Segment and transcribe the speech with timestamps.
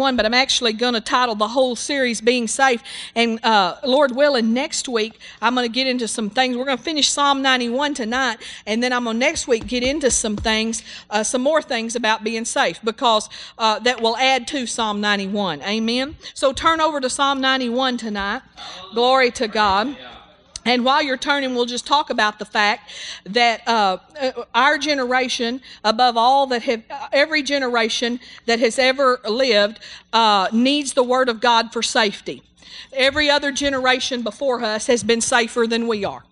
[0.00, 2.82] one, but I'm actually going to title the whole series Being Safe.
[3.14, 6.56] And uh, Lord willing, next week I'm going to get into some things.
[6.56, 9.84] We're going to finish Psalm 91 tonight, and then I'm going to next week get
[9.84, 13.28] into some things, uh, some more things about being safe, because
[13.58, 15.62] uh, that will add to Psalm 91.
[15.62, 16.16] Amen.
[16.34, 18.42] So turn over to Psalm 91 tonight.
[18.92, 19.96] Glory to God.
[20.64, 22.90] And while you're turning, we'll just talk about the fact
[23.24, 26.82] that uh, uh, our generation, above all that have
[27.12, 29.78] every generation that has ever lived,
[30.12, 32.42] uh, needs the Word of God for safety.
[32.92, 36.24] Every other generation before us has been safer than we are.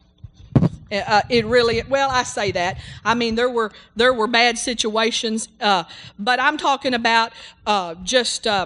[0.91, 5.50] Uh, it really well i say that i mean there were there were bad situations
[5.60, 5.84] uh,
[6.19, 7.30] but i'm talking about
[7.66, 8.64] uh, just uh,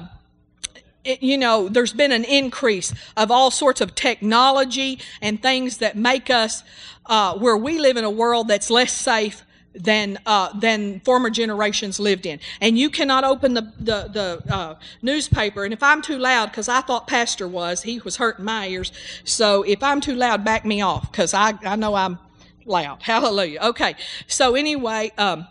[1.04, 6.30] you know, there's been an increase of all sorts of technology and things that make
[6.30, 6.62] us
[7.06, 9.44] uh, where we live in a world that's less safe
[9.74, 12.38] than uh, than former generations lived in.
[12.60, 15.64] And you cannot open the the, the uh, newspaper.
[15.64, 18.92] And if I'm too loud, because I thought Pastor was, he was hurting my ears.
[19.24, 22.18] So if I'm too loud, back me off, because I I know I'm
[22.64, 23.02] loud.
[23.02, 23.60] Hallelujah.
[23.62, 23.94] Okay.
[24.26, 25.46] So anyway, um,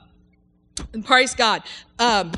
[1.04, 1.64] praise God.
[2.00, 2.32] Um,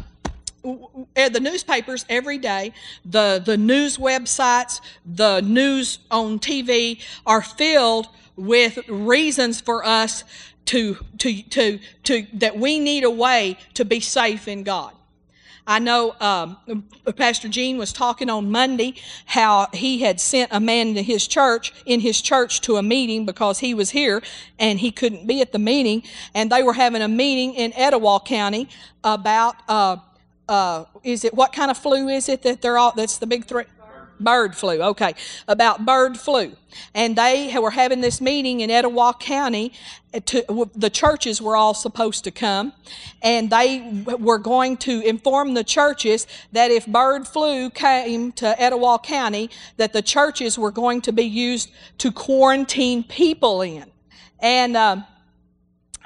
[0.64, 2.74] the newspapers every day,
[3.06, 10.24] the, the news websites, the news on TV are filled with reasons for us
[10.66, 14.94] to, to, to, to, that we need a way to be safe in God.
[15.66, 16.58] I know um,
[17.16, 21.74] Pastor Gene was talking on Monday how he had sent a man to his church,
[21.86, 24.22] in his church, to a meeting because he was here
[24.60, 26.04] and he couldn't be at the meeting.
[26.34, 28.68] And they were having a meeting in Etowah County
[29.06, 29.98] about uh,
[30.50, 33.46] uh, is it what kind of flu is it that they're all that's the big
[33.46, 33.68] threat
[34.20, 35.14] bird flu okay.
[35.48, 36.56] About bird flu.
[36.96, 39.74] And they were having this meeting in etowah county
[40.14, 42.74] uh, to, the churches were all supposed to come.
[43.22, 49.00] And they were going to inform the churches that if bird flu came to etowah
[49.00, 53.86] county that the churches were going to be used to quarantine people in.
[54.40, 55.06] And um,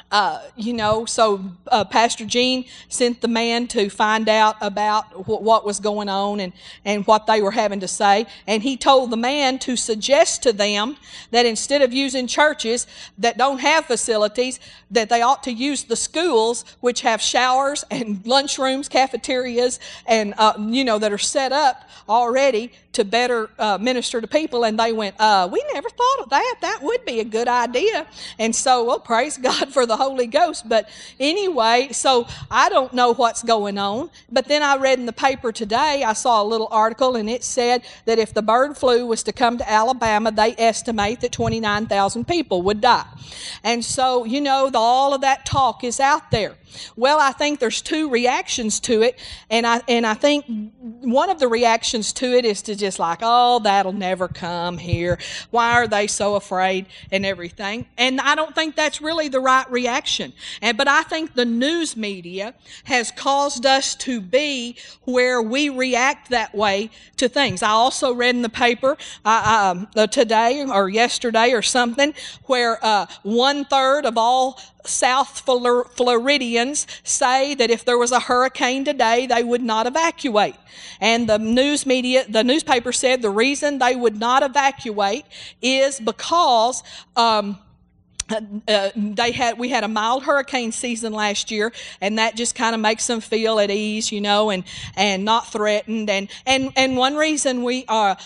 [0.09, 5.41] uh, you know, so uh, Pastor Gene sent the man to find out about wh-
[5.41, 6.53] what was going on and,
[6.85, 8.25] and what they were having to say.
[8.47, 10.95] And he told the man to suggest to them
[11.31, 12.88] that instead of using churches
[13.18, 18.24] that don't have facilities, that they ought to use the schools, which have showers and
[18.24, 24.22] lunchrooms, cafeterias, and, uh, you know, that are set up already to better uh, minister
[24.22, 24.63] to people.
[24.63, 26.56] And they went, uh, We never thought of that.
[26.62, 28.07] That would be a good idea.
[28.39, 30.69] And so, well, praise God for the Holy Ghost.
[30.69, 34.09] But anyway, so I don't know what's going on.
[34.31, 37.44] But then I read in the paper today, I saw a little article, and it
[37.44, 42.28] said that if the bird flu was to come to Alabama, they estimate that 29,000
[42.28, 43.06] people would die.
[43.63, 46.56] And so, you know, the, all of that talk is out there.
[46.95, 50.45] Well, I think there's two reactions to it, and I and I think
[50.79, 55.19] one of the reactions to it is to just like, oh, that'll never come here.
[55.51, 57.85] Why are they so afraid and everything?
[57.97, 60.33] And I don't think that's really the right reaction.
[60.61, 62.53] And but I think the news media
[62.85, 67.63] has caused us to be where we react that way to things.
[67.63, 72.13] I also read in the paper uh, um, uh, today or yesterday or something
[72.45, 78.85] where uh, one third of all South Floridians say that if there was a hurricane
[78.85, 80.55] today, they would not evacuate.
[81.01, 85.25] And the news media, the newspaper said the reason they would not evacuate
[85.61, 86.83] is because
[87.15, 87.59] um,
[88.29, 91.71] uh, uh, they had we had a mild hurricane season last year
[92.01, 94.63] and that just kind of makes them feel at ease you know and
[94.95, 96.09] and not threatened.
[96.09, 98.17] And and and one reason we are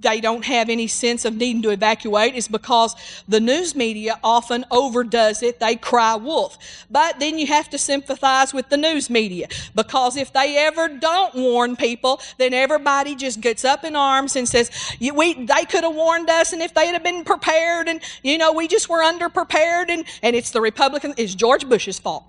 [0.00, 2.94] they don't have any sense of needing to evacuate is because
[3.28, 5.60] the news media often overdoes it.
[5.60, 6.58] They cry wolf.
[6.90, 11.34] But then you have to sympathize with the news media because if they ever don't
[11.34, 14.70] warn people then everybody just gets up in arms and says
[15.00, 18.52] we they could have warned us and if they had been prepared and you know
[18.52, 22.24] we just were under underprepared, and, and it's the Republican, it's George Bush's fault.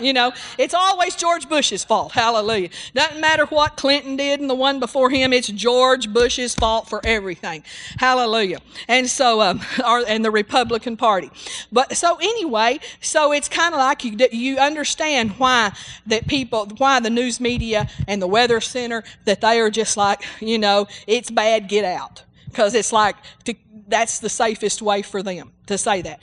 [0.00, 2.12] You know, it's always George Bush's fault.
[2.12, 2.70] Hallelujah.
[2.94, 7.00] Doesn't matter what Clinton did and the one before him, it's George Bush's fault for
[7.04, 7.64] everything.
[7.98, 8.60] Hallelujah.
[8.88, 11.30] And so, um, or, and the Republican Party.
[11.70, 15.72] But so anyway, so it's kind of like you, you understand why
[16.06, 20.22] that people, why the news media and the Weather Center, that they are just like,
[20.40, 22.24] you know, it's bad, get out.
[22.48, 23.54] Because it's like, to,
[23.90, 26.22] that's the safest way for them to say that.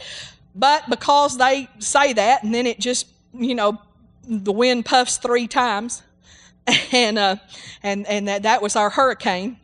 [0.55, 3.79] But because they say that, and then it just, you know,
[4.23, 6.03] the wind puffs three times,
[6.91, 7.35] and uh,
[7.83, 9.57] and and that that was our hurricane.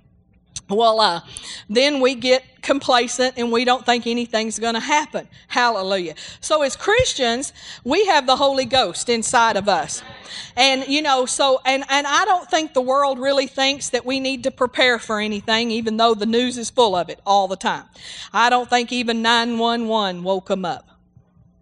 [0.69, 1.21] Well, uh,
[1.69, 5.27] then we get complacent and we don't think anything's going to happen.
[5.47, 6.15] Hallelujah.
[6.39, 7.51] So, as Christians,
[7.83, 10.01] we have the Holy Ghost inside of us.
[10.55, 14.19] And, you know, so, and, and I don't think the world really thinks that we
[14.19, 17.57] need to prepare for anything, even though the news is full of it all the
[17.57, 17.83] time.
[18.31, 20.92] I don't think even 911 woke them up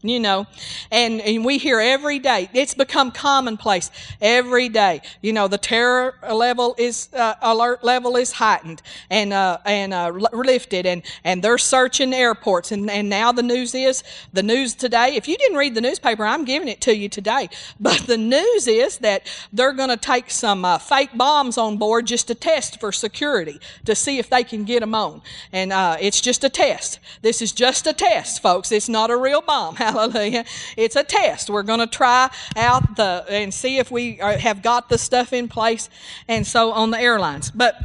[0.01, 0.45] you know
[0.92, 5.01] and, and we hear every day it's become commonplace every day.
[5.21, 10.12] You know the terror level is uh, alert level is heightened and uh, and uh,
[10.33, 12.71] lifted and and they're searching airports.
[12.71, 14.03] And, and now the news is
[14.33, 17.50] the news today if you didn't read the newspaper i'm giving it to you today
[17.80, 19.24] but the news is that
[19.54, 23.59] they're going to take some uh, fake bombs on board just to test for security
[23.86, 25.21] to see if they can get them on.
[25.51, 27.00] And uh, it's just a test.
[27.21, 28.71] This is just a test folks.
[28.71, 30.45] It's not a real bomb Hallelujah.
[30.77, 31.49] It's a test.
[31.49, 35.47] We're going to try out the and see if we have got the stuff in
[35.47, 35.89] place
[36.27, 37.51] and so on the airlines.
[37.51, 37.75] But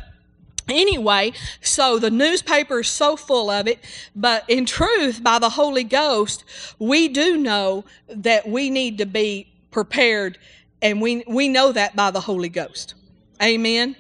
[0.69, 3.79] Anyway, so the newspaper is so full of it,
[4.17, 6.43] but in truth, by the Holy Ghost,
[6.81, 10.39] we do know that we need to be prepared,
[10.83, 12.95] and we, we know that by the Holy Ghost.
[13.41, 13.95] Amen.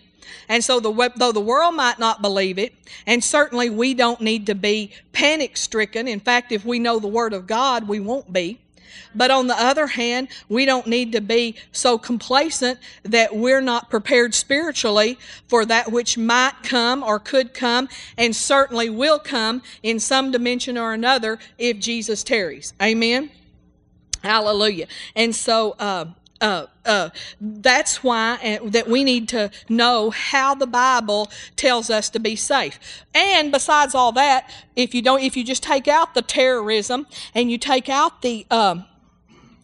[0.49, 2.75] And so, the, though the world might not believe it,
[3.06, 6.08] and certainly we don't need to be panic stricken.
[6.08, 8.58] In fact, if we know the Word of God, we won't be.
[9.14, 13.88] But on the other hand, we don't need to be so complacent that we're not
[13.88, 15.19] prepared spiritually
[15.49, 17.88] for that which might come or could come
[18.19, 22.75] and certainly will come in some dimension or another if Jesus tarries.
[22.82, 23.31] Amen.
[24.23, 24.87] Hallelujah.
[25.14, 26.06] And so, uh,
[26.41, 27.11] uh, uh,
[27.41, 32.37] that's why uh, that we need to know how the Bible tells us to be
[32.37, 32.79] safe.
[33.15, 37.50] And besides all that, if you don't, if you just take out the terrorism and
[37.50, 38.85] you take out the um,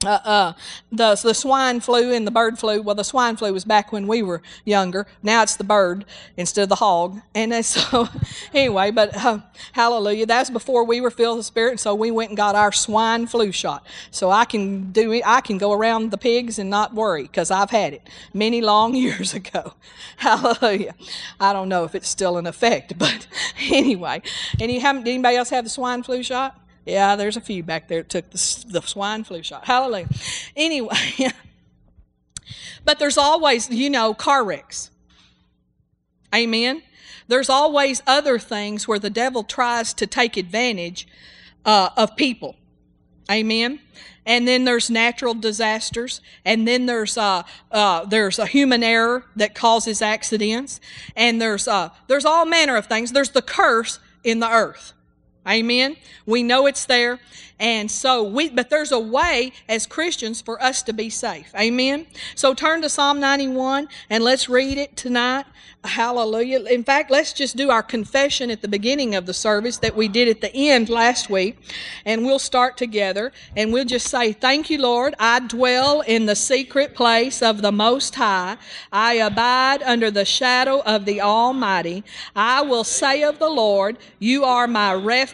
[0.05, 0.53] uh, uh,
[0.91, 2.83] the, the swine flu and the bird flu.
[2.83, 5.07] Well, the swine flu was back when we were younger.
[5.23, 6.05] Now it's the bird
[6.37, 7.21] instead of the hog.
[7.35, 8.09] And so,
[8.55, 9.39] anyway, but uh,
[9.73, 10.27] hallelujah.
[10.27, 11.81] That's before we were filled with the Spirit.
[11.81, 13.87] So we went and got our swine flu shot.
[14.11, 15.21] So I can do.
[15.25, 18.95] I can go around the pigs and not worry because I've had it many long
[19.05, 19.75] years ago.
[20.17, 20.95] Hallelujah.
[21.41, 23.27] I don't know if it's still in effect, but
[23.71, 24.23] anyway.
[24.61, 26.59] And anybody else have the swine flu shot?
[26.85, 29.65] Yeah, there's a few back there that took the, the swine flu shot.
[29.65, 30.09] Hallelujah.
[30.57, 30.97] Anyway,
[32.85, 34.91] but there's always, you know, car wrecks.
[36.35, 36.83] Amen.
[37.29, 41.07] There's always other things where the devil tries to take advantage
[41.65, 42.57] uh, of people.
[43.31, 43.81] Amen.
[44.25, 47.43] And then there's natural disasters, and then there's uh,
[47.73, 50.81] uh, there's a human error that causes accidents,
[51.17, 53.11] and there's uh, there's all manner of things.
[53.11, 54.93] There's the curse in the earth.
[55.47, 55.97] Amen.
[56.25, 57.19] We know it's there.
[57.59, 61.53] And so we, but there's a way as Christians for us to be safe.
[61.55, 62.07] Amen.
[62.35, 65.47] So turn to Psalm 91 and let's read it tonight.
[65.85, 66.61] Hallelujah.
[66.67, 70.07] In fact, let's just do our confession at the beginning of the service that we
[70.07, 71.59] did at the end last week.
[72.05, 75.17] And we'll start together and we'll just say, Thank you, Lord.
[75.19, 78.59] I dwell in the secret place of the Most High.
[78.93, 82.05] I abide under the shadow of the Almighty.
[82.37, 85.32] I will say of the Lord, You are my refuge,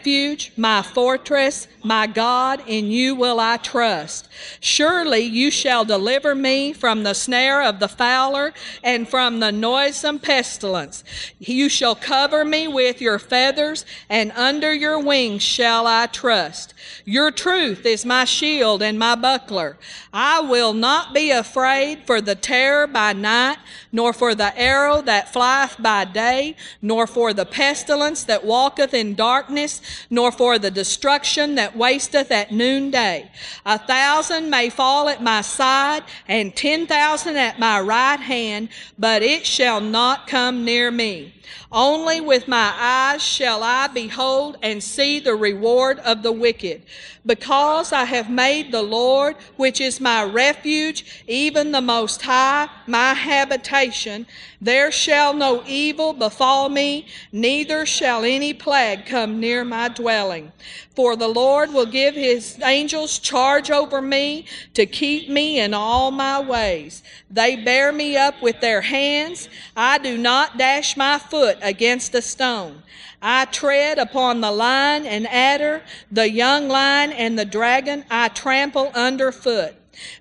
[0.57, 4.27] my fortress, my God, in you will I trust.
[4.59, 8.53] Surely you shall deliver me from the snare of the fowler
[8.83, 11.03] and from the noisome pestilence.
[11.39, 16.73] You shall cover me with your feathers, and under your wings shall I trust.
[17.05, 19.77] Your truth is my shield and my buckler.
[20.13, 23.57] I will not be afraid for the terror by night,
[23.91, 29.15] nor for the arrow that flieth by day, nor for the pestilence that walketh in
[29.15, 33.29] darkness, nor for the destruction that wasteth at noonday.
[33.65, 39.23] A thousand may fall at my side, and ten thousand at my right hand, but
[39.23, 41.33] it shall not come near me.
[41.71, 46.78] Only with my eyes shall I behold and see the reward of the wicked.
[47.25, 53.13] Because I have made the Lord, which is my refuge, even the Most High, my
[53.13, 54.25] habitation,
[54.61, 60.51] there shall no evil befall me, neither shall any plague come near my dwelling.
[60.95, 66.11] For the Lord will give his angels charge over me to keep me in all
[66.11, 67.03] my ways.
[67.31, 69.47] They bear me up with their hands.
[69.77, 72.83] I do not dash my foot against a stone.
[73.21, 78.91] I tread upon the lion and adder, the young lion and the dragon I trample
[78.95, 79.75] underfoot.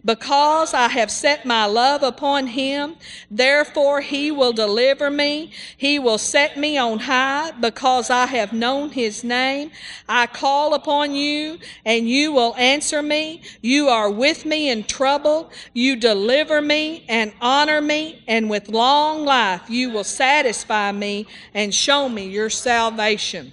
[0.04, 2.96] Because I have set my love upon him,
[3.30, 5.52] therefore he will deliver me.
[5.76, 9.70] He will set me on high because I have known his name.
[10.08, 13.42] I call upon you and you will answer me.
[13.60, 15.50] You are with me in trouble.
[15.72, 21.74] You deliver me and honor me, and with long life you will satisfy me and
[21.74, 23.52] show me your salvation.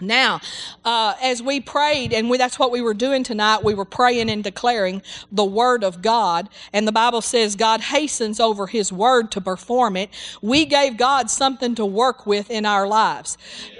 [0.00, 0.40] Now,
[0.84, 4.30] uh, as we prayed, and we, that's what we were doing tonight, we were praying
[4.30, 6.48] and declaring the Word of God.
[6.72, 10.10] And the Bible says God hastens over His Word to perform it.
[10.42, 13.36] We gave God something to work with in our lives.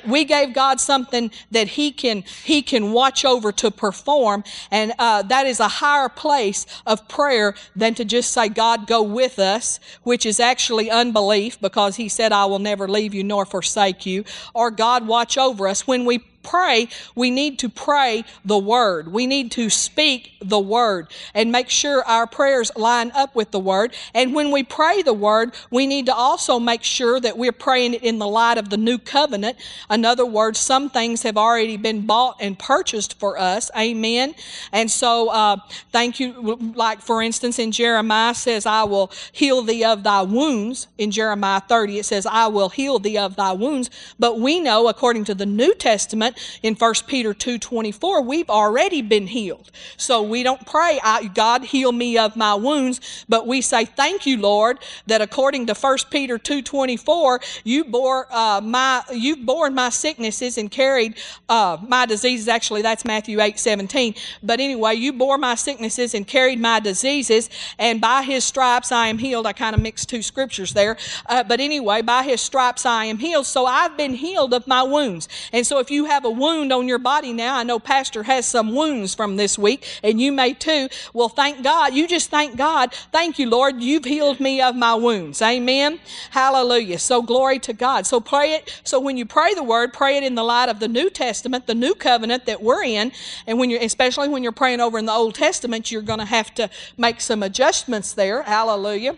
[0.07, 5.23] We gave God something that He can He can watch over to perform, and uh,
[5.23, 9.81] that is a higher place of prayer than to just say, "God, go with us,"
[10.03, 14.25] which is actually unbelief, because He said, "I will never leave you nor forsake you,"
[14.55, 19.13] or "God, watch over us." When we pray, we need to pray the word.
[19.13, 23.59] We need to speak the word and make sure our prayers line up with the
[23.59, 23.95] word.
[24.15, 27.95] And when we pray the word, we need to also make sure that we're praying
[27.95, 29.57] it in the light of the new covenant.
[29.91, 33.71] In other words, some things have already been bought and purchased for us.
[33.77, 34.35] Amen.
[34.73, 35.57] And so, uh,
[35.91, 36.59] thank you.
[36.75, 40.87] Like, for instance, in Jeremiah says, I will heal thee of thy wounds.
[40.99, 43.91] In Jeremiah 30, it says, I will heal thee of thy wounds.
[44.19, 46.30] But we know, according to the New Testament,
[46.63, 49.71] in 1 Peter 2:24, we've already been healed.
[49.97, 51.01] So we don't pray,
[51.35, 55.75] God heal me of my wounds, but we say, thank you, Lord, that according to
[55.75, 61.15] 1 Peter 2:24, you bore uh, my you've borne my sicknesses and carried
[61.49, 62.49] uh, my diseases.
[62.49, 64.17] Actually, that's Matthew 8:17.
[64.43, 69.09] But anyway, you bore my sicknesses and carried my diseases, and by his stripes I
[69.09, 69.47] am healed.
[69.47, 70.97] I kind of mixed two scriptures there.
[71.27, 73.47] Uh, but anyway, by his stripes I am healed.
[73.47, 75.29] So I've been healed of my wounds.
[75.53, 77.57] And so if you have have a wound on your body now.
[77.57, 80.91] I know Pastor has some wounds from this week, and you may too.
[81.15, 81.95] Well, thank God.
[81.95, 82.93] You just thank God.
[83.11, 83.83] Thank you, Lord.
[83.83, 85.41] You've healed me of my wounds.
[85.41, 85.99] Amen.
[86.31, 86.99] Hallelujah.
[86.99, 88.07] So glory to God.
[88.07, 88.83] So pray it.
[88.85, 91.67] So when you pray the word, pray it in the light of the New Testament,
[91.67, 93.13] the new covenant that we're in.
[93.47, 96.27] And when you're, especially when you're praying over in the Old Testament, you're going to
[96.27, 98.43] have to make some adjustments there.
[98.43, 99.17] Hallelujah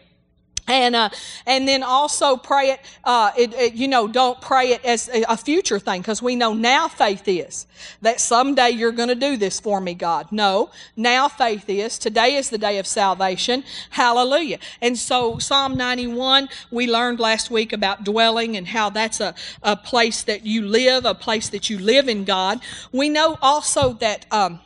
[0.68, 1.08] and uh,
[1.46, 5.36] and then also pray it, uh, it, it, you know don't pray it as a
[5.36, 7.66] future thing because we know now faith is
[8.00, 10.30] that someday you're going to do this for me god.
[10.30, 11.98] No now faith is.
[11.98, 13.64] Today is the day of salvation.
[13.90, 14.58] Hallelujah.
[14.80, 19.76] And so psalm 91 we learned last week about dwelling and how that's a, a
[19.76, 22.60] place that you live a place that you live in god.
[22.92, 24.60] We know also that um,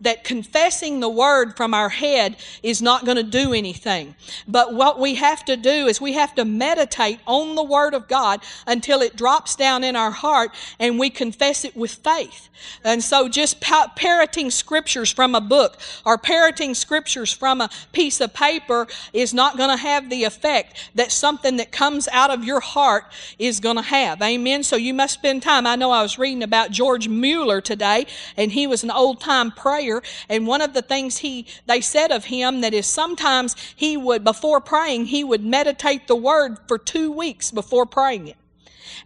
[0.00, 4.14] that confessing the word from our head is not going to do anything.
[4.48, 8.08] But what we have to do is we have to meditate on the word of
[8.08, 12.48] God until it drops down in our heart and we confess it with faith.
[12.84, 18.34] And so just parroting scriptures from a book or parroting scriptures from a piece of
[18.34, 22.60] paper is not going to have the effect that something that comes out of your
[22.60, 23.04] heart
[23.38, 24.20] is going to have.
[24.22, 24.62] Amen.
[24.62, 25.66] So you must spend time.
[25.66, 29.50] I know I was reading about George Mueller today and he was an old time
[29.50, 29.89] prayer
[30.28, 34.22] and one of the things he they said of him that is sometimes he would
[34.24, 38.36] before praying he would meditate the word for two weeks before praying it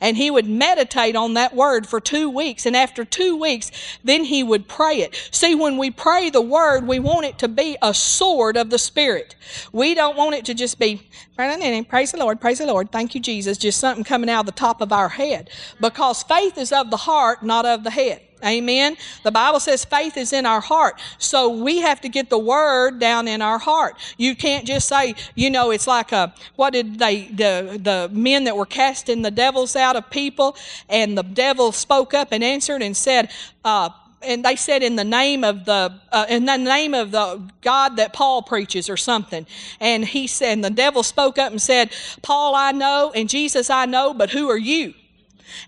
[0.00, 2.66] and he would meditate on that word for two weeks.
[2.66, 3.70] And after two weeks,
[4.02, 5.28] then he would pray it.
[5.30, 8.78] See, when we pray the word, we want it to be a sword of the
[8.78, 9.34] Spirit.
[9.72, 13.20] We don't want it to just be, praise the Lord, praise the Lord, thank you,
[13.20, 15.50] Jesus, just something coming out of the top of our head.
[15.80, 18.20] Because faith is of the heart, not of the head.
[18.44, 18.96] Amen.
[19.22, 21.00] The Bible says faith is in our heart.
[21.18, 23.96] So we have to get the word down in our heart.
[24.18, 28.44] You can't just say, you know, it's like a, what did they, the, the men
[28.44, 30.56] that were casting the devils out of people,
[30.88, 33.30] and the devil spoke up and answered and said,
[33.64, 33.88] uh,
[34.26, 37.96] and they said in the name of the uh, in the name of the God
[37.96, 39.46] that Paul preaches or something.
[39.80, 43.68] And he said, and the devil spoke up and said, Paul I know and Jesus
[43.68, 44.94] I know, but who are you?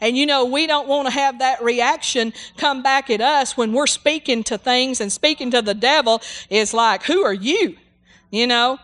[0.00, 3.72] And you know, we don't want to have that reaction come back at us when
[3.72, 7.76] we're speaking to things and speaking to the devil is like, who are you?
[8.30, 8.78] You know?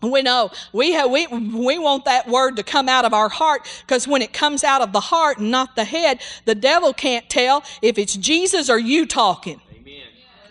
[0.00, 3.66] We know we have, we we want that word to come out of our heart
[3.80, 7.28] because when it comes out of the heart and not the head, the devil can't
[7.28, 9.60] tell if it's Jesus or you talking.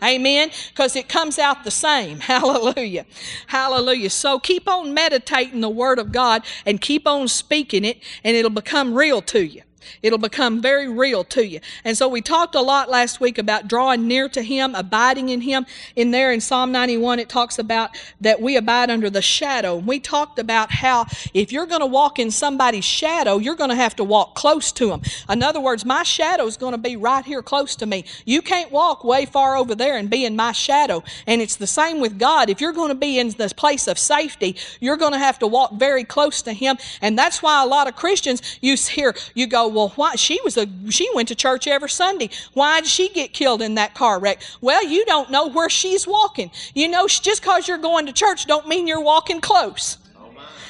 [0.03, 0.51] Amen.
[0.69, 2.19] Because it comes out the same.
[2.21, 3.05] Hallelujah.
[3.47, 4.09] Hallelujah.
[4.09, 8.49] So keep on meditating the Word of God and keep on speaking it, and it'll
[8.49, 9.61] become real to you.
[10.01, 11.59] It'll become very real to you.
[11.83, 15.41] And so we talked a lot last week about drawing near to Him, abiding in
[15.41, 15.65] Him.
[15.95, 17.91] In there in Psalm 91, it talks about
[18.21, 19.75] that we abide under the shadow.
[19.75, 23.75] We talked about how if you're going to walk in somebody's shadow, you're going to
[23.75, 25.01] have to walk close to them.
[25.29, 28.05] In other words, my shadow is going to be right here close to me.
[28.25, 31.03] You can't walk way far over there and be in my shadow.
[31.25, 32.49] And it's the same with God.
[32.49, 35.47] If you're going to be in this place of safety, you're going to have to
[35.47, 36.77] walk very close to Him.
[37.01, 40.57] And that's why a lot of Christians, you hear, you go, well, why she was
[40.57, 42.31] a she went to church every Sunday.
[42.53, 44.41] Why did she get killed in that car wreck?
[44.59, 46.49] Well, you don't know where she's walking.
[46.73, 49.99] You know, just because you're going to church don't mean you're walking close.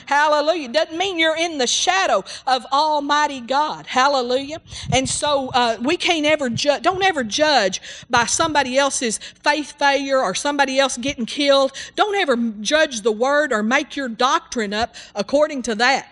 [0.08, 0.70] Hallelujah.
[0.70, 3.88] Doesn't mean you're in the shadow of Almighty God.
[3.88, 4.62] Hallelujah.
[4.92, 10.20] And so uh, we can't ever judge, don't ever judge by somebody else's faith failure
[10.20, 11.74] or somebody else getting killed.
[11.96, 16.08] Don't ever judge the word or make your doctrine up according to that.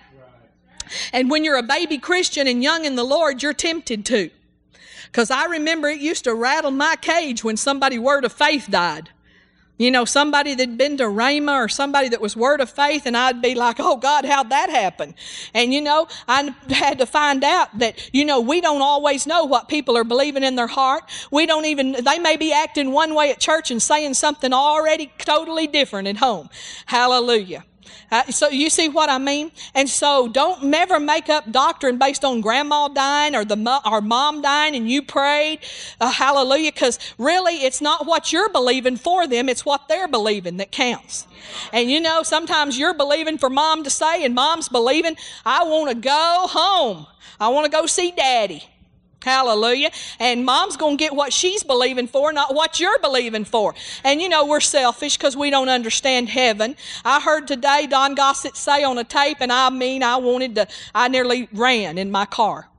[1.13, 4.30] And when you're a baby Christian and young in the Lord, you're tempted to.
[5.06, 9.10] Because I remember it used to rattle my cage when somebody word of faith died.
[9.77, 13.18] You know, somebody that'd been to Rhema or somebody that was word of faith, and
[13.18, 15.15] I'd be like, oh God, how'd that happen?
[15.54, 19.44] And you know, I had to find out that, you know, we don't always know
[19.44, 21.04] what people are believing in their heart.
[21.30, 25.12] We don't even, they may be acting one way at church and saying something already
[25.18, 26.50] totally different at home.
[26.86, 27.65] Hallelujah.
[28.12, 29.51] Uh, so you see what I mean?
[29.74, 34.42] And so don't never make up doctrine based on grandma dying or the or mom
[34.42, 35.60] dying and you prayed,
[36.00, 40.58] uh, hallelujah, because really it's not what you're believing for them, it's what they're believing
[40.58, 41.27] that counts.
[41.72, 45.89] And you know, sometimes you're believing for mom to say, and mom's believing, I want
[45.89, 47.08] to go home.
[47.39, 48.63] I want to go see daddy.
[49.25, 49.89] Hallelujah.
[50.20, 53.74] And mom's going to get what she's believing for, not what you're believing for.
[54.03, 56.75] And you know, we're selfish because we don't understand heaven.
[57.03, 60.67] I heard today Don Gossett say on a tape, and I mean, I wanted to,
[60.94, 62.70] I nearly ran in my car.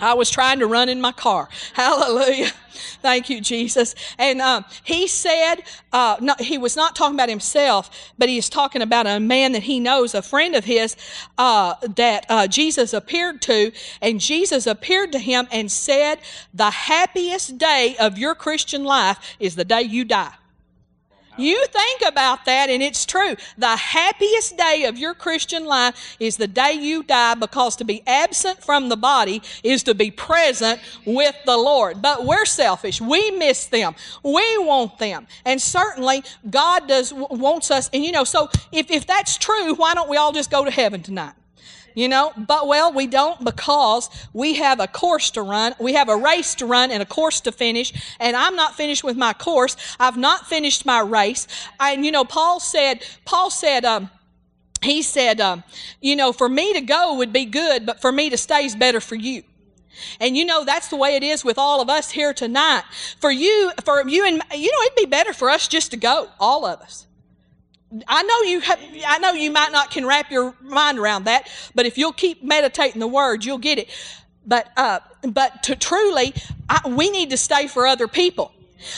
[0.00, 1.48] I was trying to run in my car.
[1.74, 2.52] Hallelujah.
[3.02, 3.94] Thank you, Jesus.
[4.18, 5.56] And um, he said,
[5.92, 9.52] uh, no, he was not talking about himself, but he is talking about a man
[9.52, 10.96] that he knows, a friend of his,
[11.38, 13.72] uh, that uh, Jesus appeared to.
[14.00, 16.20] And Jesus appeared to him and said,
[16.54, 20.32] The happiest day of your Christian life is the day you die.
[21.40, 23.36] You think about that, and it's true.
[23.58, 28.02] The happiest day of your Christian life is the day you die because to be
[28.06, 32.02] absent from the body is to be present with the Lord.
[32.02, 33.00] But we're selfish.
[33.00, 33.94] We miss them.
[34.22, 35.26] We want them.
[35.44, 37.90] And certainly, God does wants us.
[37.92, 40.70] And you know, so if, if that's true, why don't we all just go to
[40.70, 41.34] heaven tonight?
[41.94, 45.74] You know, but well, we don't because we have a course to run.
[45.80, 47.92] We have a race to run and a course to finish.
[48.20, 49.76] And I'm not finished with my course.
[49.98, 51.46] I've not finished my race.
[51.78, 54.10] And you know, Paul said, Paul said, um,
[54.82, 55.62] he said, um,
[56.00, 58.74] you know, for me to go would be good, but for me to stay is
[58.74, 59.42] better for you.
[60.20, 62.84] And you know that's the way it is with all of us here tonight.
[63.20, 66.28] For you, for you and you know, it'd be better for us just to go,
[66.38, 67.06] all of us.
[68.06, 71.48] I know you have, I know you might not can wrap your mind around that,
[71.74, 73.88] but if you'll keep meditating the words, you'll get it.
[74.46, 76.34] But uh, but to truly,
[76.68, 78.52] I, we need to stay for other people.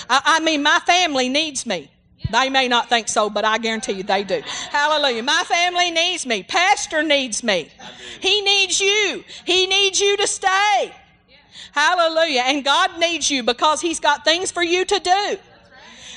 [0.08, 1.90] I, I mean, my family needs me.
[2.30, 4.42] They may not think so, but I guarantee you they do.
[4.70, 5.22] Hallelujah.
[5.22, 6.42] My family needs me.
[6.42, 7.68] Pastor needs me.
[8.20, 9.24] He needs you.
[9.44, 10.94] He needs you to stay.
[11.72, 12.42] Hallelujah.
[12.46, 15.38] And God needs you because He's got things for you to do.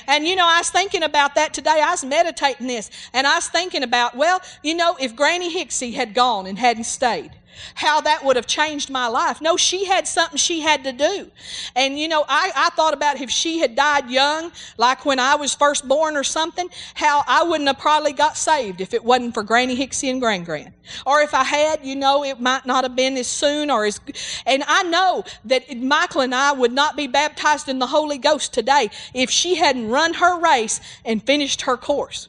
[0.06, 1.80] And you know, I was thinking about that today.
[1.82, 5.94] I was meditating this, and I was thinking about, well, you know, if Granny Hixie
[5.94, 7.32] had gone and hadn't stayed,
[7.74, 9.40] how that would have changed my life.
[9.40, 11.30] No, she had something she had to do.
[11.74, 15.34] And you know, I, I thought about if she had died young, like when I
[15.36, 19.34] was first born or something, how I wouldn't have probably got saved if it wasn't
[19.34, 20.72] for Granny Hixie and Grand Grand.
[21.04, 24.00] Or if I had, you know, it might not have been as soon or as.
[24.44, 28.52] And I know that Michael and I would not be baptized in the Holy Ghost
[28.52, 32.28] today if she hadn't run her race and finished her course.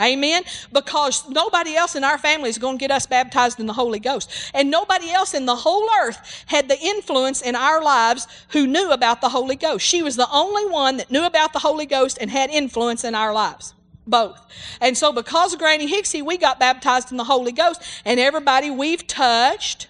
[0.00, 0.42] Amen?
[0.72, 3.98] Because nobody else in our family is going to get us baptized in the Holy
[3.98, 4.30] Ghost.
[4.52, 8.90] And nobody else in the whole earth had the influence in our lives who knew
[8.90, 9.86] about the Holy Ghost.
[9.86, 13.14] She was the only one that knew about the Holy Ghost and had influence in
[13.14, 13.72] our lives.
[14.06, 14.38] Both.
[14.80, 17.82] And so, because of Granny Hixie, we got baptized in the Holy Ghost.
[18.04, 19.88] And everybody we've touched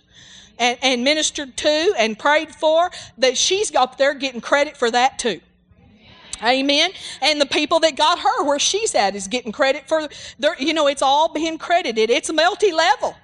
[0.59, 5.19] and, and ministered to and prayed for, that she's up there getting credit for that
[5.19, 5.41] too.
[6.43, 6.91] Amen.
[7.21, 10.75] And the people that got her where she's at is getting credit for their, you
[10.75, 12.11] know, it's all being credited.
[12.11, 13.17] It's multi level.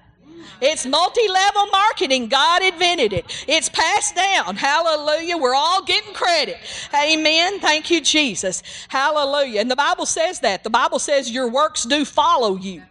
[0.61, 2.29] It's multi level marketing.
[2.29, 3.45] God invented it.
[3.49, 4.55] It's passed down.
[4.55, 5.37] Hallelujah.
[5.37, 6.57] We're all getting credit.
[6.95, 7.59] Amen.
[7.59, 8.63] Thank you, Jesus.
[8.89, 9.61] Hallelujah.
[9.61, 10.63] And the Bible says that.
[10.63, 12.83] The Bible says your works do follow you.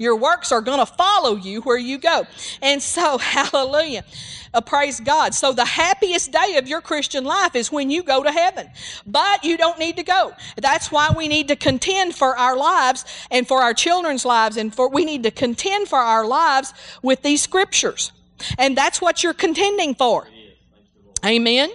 [0.00, 2.26] Your works are going to follow you where you go.
[2.62, 4.02] And so, hallelujah.
[4.54, 5.34] Uh, praise God.
[5.34, 8.70] So, the happiest day of your Christian life is when you go to heaven.
[9.06, 10.32] But you don't need to go.
[10.56, 14.74] That's why we need to contend for our lives and for our children's lives, and
[14.74, 18.10] for we need to contend for our lives with these scriptures.
[18.56, 20.26] And that's what you're contending for.
[21.24, 21.70] Amen.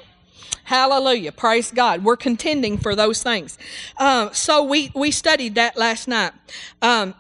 [0.63, 1.31] Hallelujah.
[1.31, 2.03] Praise God.
[2.03, 3.59] We're contending for those things.
[3.97, 6.33] Uh, so we, we studied that last night.
[6.81, 7.13] Um,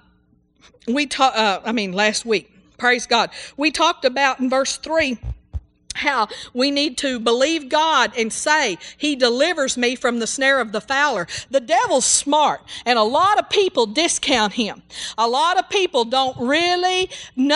[0.87, 2.51] we talked, uh, I mean, last week.
[2.77, 3.29] Praise God.
[3.57, 5.17] We talked about in verse 3
[5.95, 10.71] how we need to believe God and say, He delivers me from the snare of
[10.71, 11.27] the fowler.
[11.49, 14.83] The devil's smart, and a lot of people discount him.
[15.17, 17.09] A lot of people don't really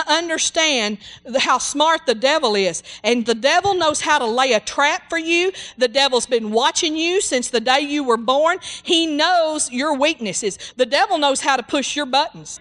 [0.07, 0.99] understand
[1.37, 2.81] how smart the devil is.
[3.03, 5.51] And the devil knows how to lay a trap for you.
[5.77, 8.59] The devil's been watching you since the day you were born.
[8.83, 10.57] He knows your weaknesses.
[10.77, 12.59] The devil knows how to push your buttons.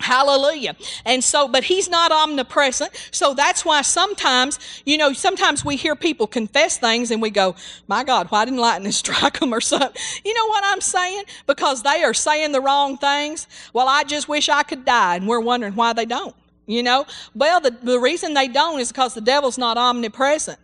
[0.00, 0.76] Hallelujah.
[1.04, 2.92] And so, but he's not omnipresent.
[3.10, 7.54] So that's why sometimes, you know, sometimes we hear people confess things and we go,
[7.88, 10.00] my God, why didn't lightning strike them or something?
[10.24, 11.24] You know what I'm saying?
[11.46, 13.46] Because they are saying the wrong things.
[13.72, 15.16] Well, I just wish I could die.
[15.16, 16.34] And we're wondering why they don't,
[16.66, 17.06] you know?
[17.34, 20.58] Well, the, the reason they don't is because the devil's not omnipresent.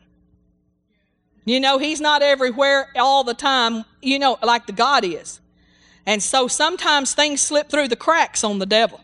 [1.44, 5.40] You know, he's not everywhere all the time, you know, like the God is.
[6.06, 9.00] And so sometimes things slip through the cracks on the devil.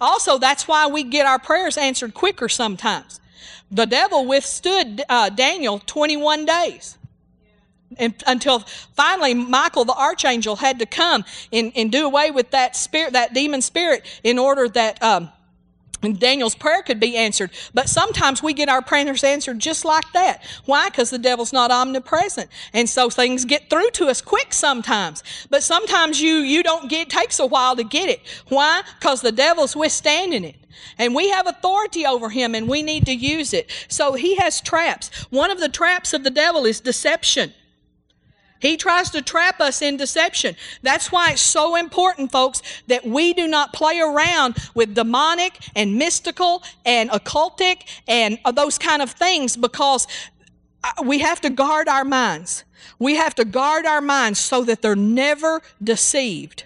[0.00, 3.20] Also, that's why we get our prayers answered quicker sometimes.
[3.70, 6.98] The devil withstood uh, Daniel 21 days.
[7.98, 8.60] And, until
[8.94, 13.34] finally Michael the archangel had to come and, and do away with that spirit, that
[13.34, 15.30] demon spirit, in order that um,
[16.02, 17.50] and Daniel's prayer could be answered.
[17.72, 20.42] But sometimes we get our prayers answered just like that.
[20.64, 20.88] Why?
[20.88, 22.50] Because the devil's not omnipresent.
[22.72, 25.22] And so things get through to us quick sometimes.
[25.50, 28.20] But sometimes you, you don't get, takes a while to get it.
[28.48, 28.82] Why?
[28.98, 30.56] Because the devil's withstanding it.
[30.98, 33.70] And we have authority over him and we need to use it.
[33.88, 35.10] So he has traps.
[35.30, 37.52] One of the traps of the devil is deception.
[38.62, 40.54] He tries to trap us in deception.
[40.82, 45.96] That's why it's so important, folks, that we do not play around with demonic and
[45.96, 50.06] mystical and occultic and those kind of things because
[50.84, 52.62] uh, we have to guard our minds.
[53.00, 56.62] We have to guard our minds so that they're never deceived.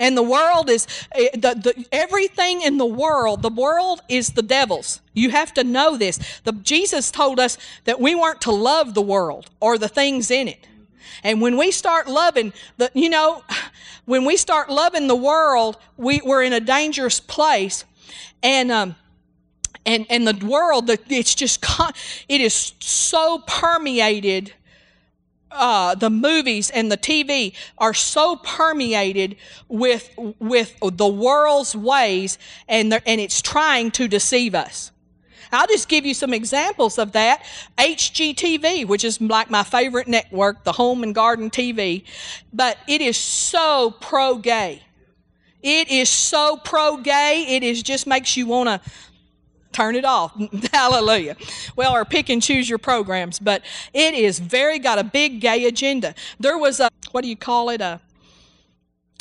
[0.00, 3.42] And the world is eh, the, the, everything in the world.
[3.42, 5.00] The world is the devil's.
[5.12, 6.40] You have to know this.
[6.44, 10.48] The, Jesus told us that we weren't to love the world or the things in
[10.48, 10.66] it.
[11.24, 13.42] And when we start loving the, you know,
[14.04, 17.84] when we start loving the world, we, we're in a dangerous place.
[18.42, 18.94] And um,
[19.84, 21.64] and and the world, that it's just
[22.28, 24.52] it is so permeated
[25.50, 29.36] uh, the movies and the TV are so permeated
[29.68, 34.92] with with the world's ways, and and it's trying to deceive us.
[35.50, 37.42] I'll just give you some examples of that.
[37.78, 42.04] HGTV, which is like my favorite network, the Home and Garden TV,
[42.52, 44.82] but it is so pro gay.
[45.62, 47.46] It is so pro gay.
[47.48, 48.90] It is just makes you want to
[49.72, 50.32] turn it off.
[50.72, 51.36] Hallelujah.
[51.76, 55.66] Well, or pick and choose your programs, but it is very got a big gay
[55.66, 56.14] agenda.
[56.38, 57.80] There was a what do you call it?
[57.80, 58.00] A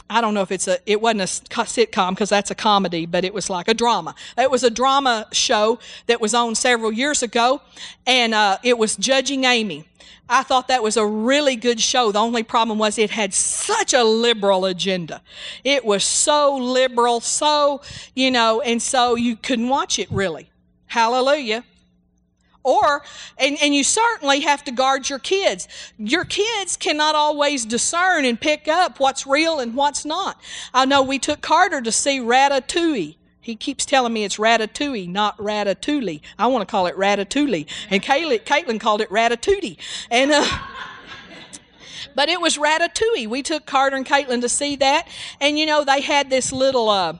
[0.09, 3.25] I don't know if it's a, it wasn't a sitcom because that's a comedy, but
[3.25, 4.15] it was like a drama.
[4.37, 7.61] It was a drama show that was on several years ago,
[8.05, 9.85] and uh, it was Judging Amy.
[10.29, 12.11] I thought that was a really good show.
[12.11, 15.21] The only problem was it had such a liberal agenda.
[15.63, 17.81] It was so liberal, so,
[18.13, 20.49] you know, and so you couldn't watch it really.
[20.87, 21.63] Hallelujah.
[22.67, 23.01] Or,
[23.37, 25.69] and, and you certainly have to guard your kids.
[25.97, 30.37] Your kids cannot always discern and pick up what's real and what's not.
[30.73, 33.15] I know we took Carter to see Ratatouille.
[33.39, 36.19] He keeps telling me it's Ratatouille, not Ratatouille.
[36.37, 37.67] I want to call it Ratatouille.
[37.89, 39.77] And Caitlin, Caitlin called it Ratatouille.
[40.11, 40.45] And, uh,
[42.15, 43.27] but it was Ratatouille.
[43.27, 45.07] We took Carter and Caitlin to see that.
[45.39, 47.13] And, you know, they had this little, uh,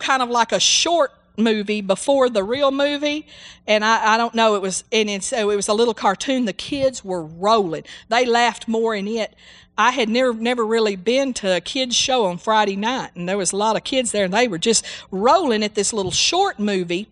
[0.00, 3.26] kind of like a short movie before the real movie
[3.66, 6.44] and I, I don't know it was and so it was a little cartoon.
[6.44, 7.84] The kids were rolling.
[8.08, 9.34] They laughed more in it.
[9.78, 13.38] I had never never really been to a kids show on friday night and there
[13.38, 16.58] was a lot of kids there and they were just rolling at this little short
[16.58, 17.08] movie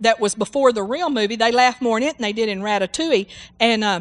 [0.00, 1.36] that was before the real movie.
[1.36, 3.26] They laughed more in it than they did in ratatouille
[3.58, 4.00] and uh,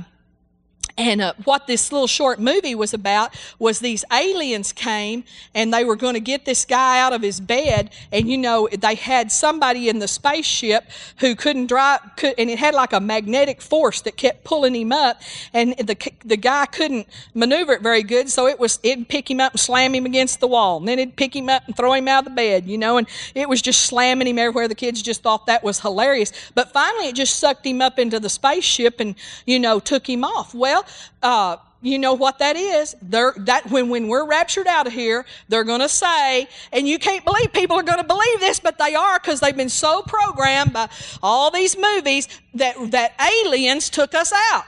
[0.97, 5.83] And uh, what this little short movie was about was these aliens came and they
[5.83, 7.91] were going to get this guy out of his bed.
[8.11, 10.85] And you know, they had somebody in the spaceship
[11.19, 14.91] who couldn't drive, could, and it had like a magnetic force that kept pulling him
[14.91, 15.21] up.
[15.53, 18.29] And the, the guy couldn't maneuver it very good.
[18.29, 20.77] So it was, it'd pick him up and slam him against the wall.
[20.77, 22.97] And then it'd pick him up and throw him out of the bed, you know,
[22.97, 24.67] and it was just slamming him everywhere.
[24.67, 26.31] The kids just thought that was hilarious.
[26.55, 29.13] But finally, it just sucked him up into the spaceship and,
[29.45, 30.55] you know, took him off.
[30.55, 30.86] Well,
[31.21, 32.95] uh, you know what that is?
[33.01, 36.97] They're that when when we're raptured out of here they're going to say and you
[36.97, 40.01] can't believe people are going to believe this but they are because they've been so
[40.01, 40.89] programmed by
[41.21, 43.13] all these movies that that
[43.45, 44.65] aliens took us out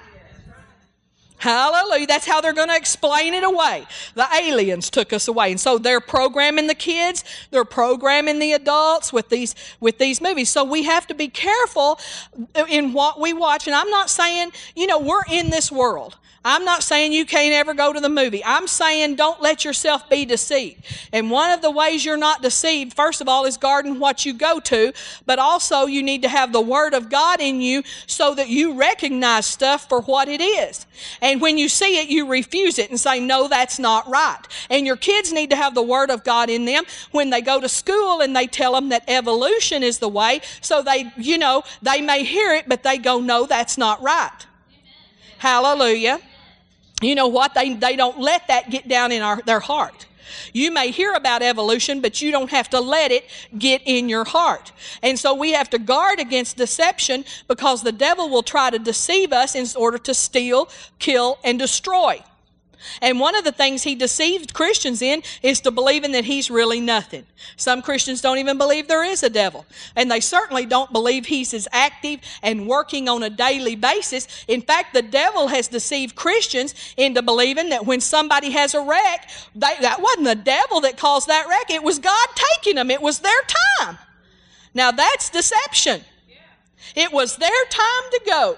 [1.40, 2.06] Hallelujah.
[2.06, 3.88] That's how they're going to explain it away.
[4.14, 5.52] The aliens took us away.
[5.52, 10.50] And so they're programming the kids, they're programming the adults with these with these movies.
[10.50, 11.98] So we have to be careful
[12.70, 13.68] in what we watch.
[13.68, 16.18] And I'm not saying, you know, we're in this world.
[16.46, 18.44] I'm not saying you can't ever go to the movie.
[18.46, 20.86] I'm saying don't let yourself be deceived.
[21.12, 24.34] And one of the ways you're not deceived, first of all, is guarding what you
[24.34, 24.94] go to,
[25.26, 28.74] but also you need to have the Word of God in you so that you
[28.74, 30.86] recognize stuff for what it is.
[31.22, 34.40] And when you see it, you refuse it and say, no, that's not right.
[34.70, 37.60] And your kids need to have the Word of God in them when they go
[37.60, 40.40] to school and they tell them that evolution is the way.
[40.62, 44.46] So they, you know, they may hear it, but they go, no, that's not right.
[45.40, 46.20] Hallelujah.
[47.02, 47.54] You know what?
[47.54, 50.06] They, they don't let that get down in our, their heart.
[50.54, 53.26] You may hear about evolution, but you don't have to let it
[53.58, 54.72] get in your heart.
[55.02, 59.32] And so we have to guard against deception because the devil will try to deceive
[59.32, 62.22] us in order to steal, kill, and destroy.
[63.02, 66.80] And one of the things he deceived Christians in is to believing that he's really
[66.80, 67.26] nothing.
[67.58, 69.66] Some Christians don't even believe there is a devil.
[69.96, 74.46] And they certainly don't believe he's as active and working on a daily basis.
[74.48, 79.30] In fact, the devil has deceived Christians into believing that when somebody has a wreck,
[79.56, 81.70] they, that wasn't the devil that caused that wreck.
[81.70, 82.92] It was God taking them.
[82.92, 83.42] It was their
[83.80, 83.98] time.
[84.74, 86.02] Now that's deception.
[86.96, 88.58] It was their time to go.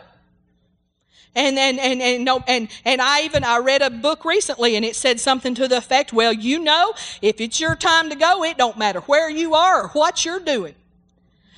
[1.34, 4.84] And and and and no and and I even I read a book recently and
[4.84, 8.44] it said something to the effect, well, you know, if it's your time to go,
[8.44, 10.76] it don't matter where you are or what you're doing.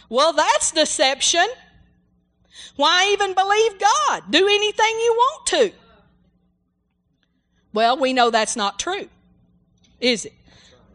[0.10, 1.48] Well, that's deception.
[2.76, 4.24] Why even believe God?
[4.30, 5.72] Do anything you want to.
[7.74, 9.10] Well, we know that's not true.
[10.00, 10.34] Is it?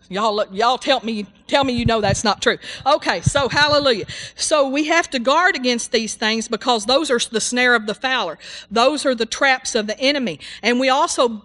[0.09, 2.57] Y'all, y'all tell me, tell me you know that's not true.
[2.87, 4.07] Okay, so hallelujah.
[4.37, 7.95] So we have to guard against these things because those are the snare of the
[7.95, 8.39] fowler.
[8.71, 10.41] Those are the traps of the enemy.
[10.63, 11.43] And we also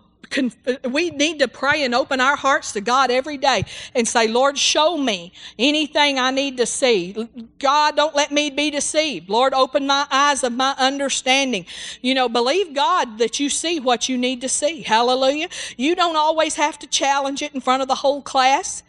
[0.90, 3.64] we need to pray and open our hearts to God every day
[3.96, 7.28] and say, Lord, show me anything I need to see.
[7.60, 9.30] God, don't let me be deceived.
[9.30, 11.66] Lord, open my eyes of my understanding.
[12.02, 14.82] You know, believe God that you see what you need to see.
[14.82, 15.50] Hallelujah.
[15.78, 18.84] You don't always have to challenge it in front of the whole class.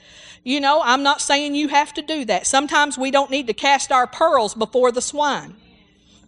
[0.45, 2.47] You know, I'm not saying you have to do that.
[2.47, 5.57] Sometimes we don't need to cast our pearls before the swine.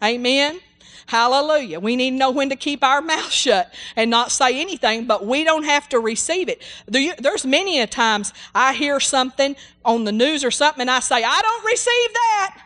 [0.02, 0.60] Amen.
[1.06, 1.78] Hallelujah.
[1.78, 5.24] We need to know when to keep our mouth shut and not say anything, but
[5.24, 6.62] we don't have to receive it.
[6.86, 11.22] There's many a times I hear something on the news or something and I say,
[11.24, 12.62] I don't receive that.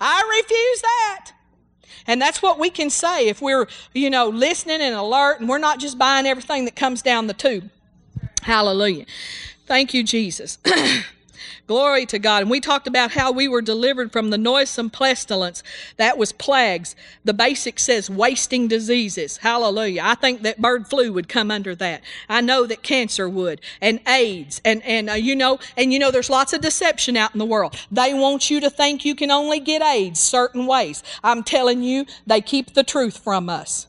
[0.00, 1.32] I refuse that.
[2.06, 5.58] And that's what we can say if we're, you know, listening and alert and we're
[5.58, 7.70] not just buying everything that comes down the tube.
[8.42, 9.04] Hallelujah.
[9.66, 10.58] Thank you, Jesus.
[11.70, 12.42] Glory to God.
[12.42, 15.62] And we talked about how we were delivered from the noisome pestilence.
[15.98, 16.96] That was plagues.
[17.24, 19.36] The basic says wasting diseases.
[19.36, 20.02] Hallelujah.
[20.04, 22.02] I think that bird flu would come under that.
[22.28, 26.10] I know that cancer would and AIDS and, and uh, you know, and you know,
[26.10, 27.76] there's lots of deception out in the world.
[27.88, 31.04] They want you to think you can only get AIDS certain ways.
[31.22, 33.86] I'm telling you, they keep the truth from us.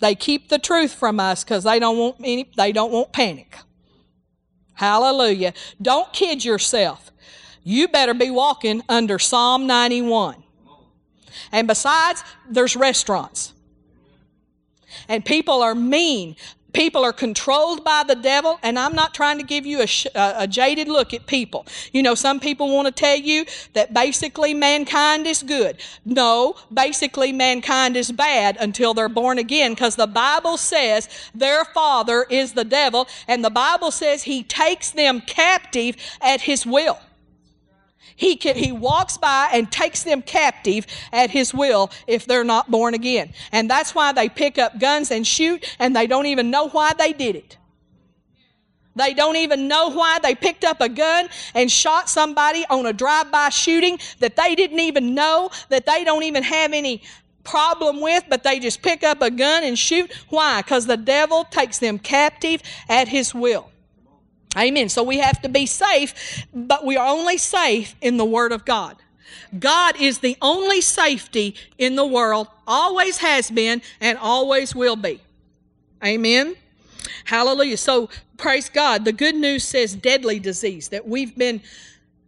[0.00, 3.56] They keep the truth from us because they don't want any, they don't want panic.
[4.82, 5.54] Hallelujah.
[5.80, 7.12] Don't kid yourself.
[7.62, 10.42] You better be walking under Psalm 91.
[11.52, 13.52] And besides, there's restaurants.
[15.06, 16.34] And people are mean.
[16.72, 20.06] People are controlled by the devil, and I'm not trying to give you a, sh-
[20.14, 21.66] a, jaded look at people.
[21.92, 25.76] You know, some people want to tell you that basically mankind is good.
[26.04, 32.26] No, basically mankind is bad until they're born again, because the Bible says their father
[32.30, 36.98] is the devil, and the Bible says he takes them captive at his will.
[38.16, 42.70] He, can, he walks by and takes them captive at his will if they're not
[42.70, 43.32] born again.
[43.52, 46.92] And that's why they pick up guns and shoot, and they don't even know why
[46.94, 47.58] they did it.
[48.94, 52.92] They don't even know why they picked up a gun and shot somebody on a
[52.92, 57.02] drive by shooting that they didn't even know, that they don't even have any
[57.42, 60.12] problem with, but they just pick up a gun and shoot.
[60.28, 60.60] Why?
[60.60, 63.71] Because the devil takes them captive at his will.
[64.56, 64.88] Amen.
[64.88, 68.64] So we have to be safe, but we are only safe in the Word of
[68.64, 68.96] God.
[69.58, 75.20] God is the only safety in the world, always has been, and always will be.
[76.04, 76.56] Amen.
[77.24, 77.76] Hallelujah.
[77.76, 79.04] So praise God.
[79.04, 81.60] The good news says deadly disease that we've been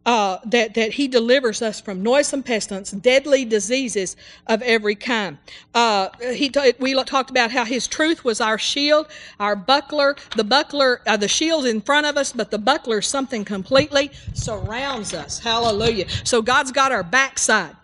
[0.07, 5.39] uh, that, that he delivers us from noisome pestilence, deadly diseases of every kind.
[5.75, 9.07] Uh, he t- we talked about how his truth was our shield,
[9.41, 10.17] our buckler.
[10.37, 15.15] The buckler, uh, the shield's in front of us, but the buckler something completely surrounds
[15.15, 15.39] us.
[15.39, 16.09] Hallelujah.
[16.25, 17.77] So God's got our backside.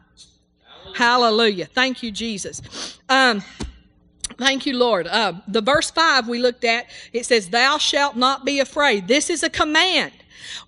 [0.94, 0.98] Hallelujah.
[0.98, 1.66] Hallelujah.
[1.66, 2.98] Thank you, Jesus.
[3.08, 3.42] Um,
[4.38, 5.06] Thank you, Lord.
[5.06, 9.06] Uh, the verse 5 we looked at, it says, Thou shalt not be afraid.
[9.06, 10.12] This is a command.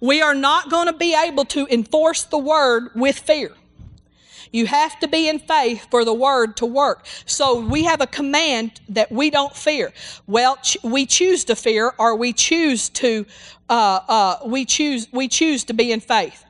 [0.00, 3.52] We are not going to be able to enforce the word with fear.
[4.52, 7.06] You have to be in faith for the word to work.
[7.24, 9.92] So we have a command that we don't fear.
[10.26, 13.24] Well, ch- we choose to fear, or we choose to
[13.70, 16.44] uh, uh, we choose we choose to be in faith.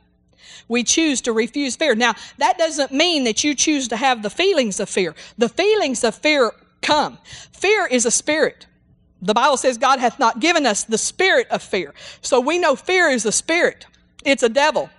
[0.67, 1.95] We choose to refuse fear.
[1.95, 5.15] Now that doesn't mean that you choose to have the feelings of fear.
[5.39, 7.19] The feelings of fear come.
[7.53, 8.67] Fear is a spirit.
[9.23, 11.95] The Bible says God hath not given us the spirit of fear.
[12.21, 13.87] So we know fear is a spirit,
[14.25, 14.91] it's a devil.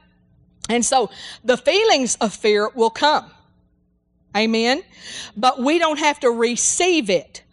[0.70, 1.10] And so
[1.44, 3.30] the feelings of fear will come.
[4.36, 4.82] Amen.
[5.36, 7.44] But we don't have to receive it.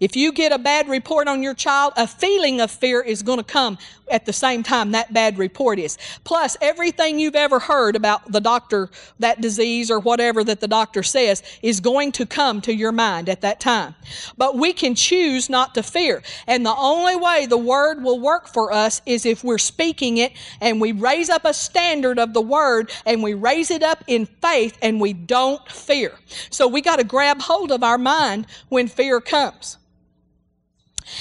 [0.00, 3.38] If you get a bad report on your child, a feeling of fear is going
[3.38, 3.78] to come
[4.10, 5.98] at the same time that bad report is.
[6.24, 11.02] Plus, everything you've ever heard about the doctor, that disease or whatever that the doctor
[11.02, 13.94] says, is going to come to your mind at that time.
[14.36, 16.22] But we can choose not to fear.
[16.46, 20.32] And the only way the word will work for us is if we're speaking it
[20.60, 24.26] and we raise up a standard of the word and we raise it up in
[24.26, 26.12] faith and we don't fear.
[26.50, 29.76] So we got to grab hold of our mind when fear comes.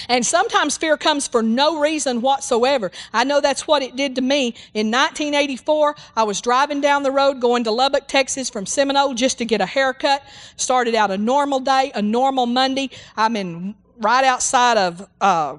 [0.08, 2.92] And sometimes fear comes for no reason whatsoever.
[3.14, 4.56] I know that's what it did to me.
[4.74, 9.38] In 1984, I was driving down the road going to Lubbock, Texas from Seminole just
[9.40, 10.24] to get a haircut.
[10.56, 12.90] Started out a normal day, a normal Monday.
[13.16, 15.58] I'm in right outside of uh,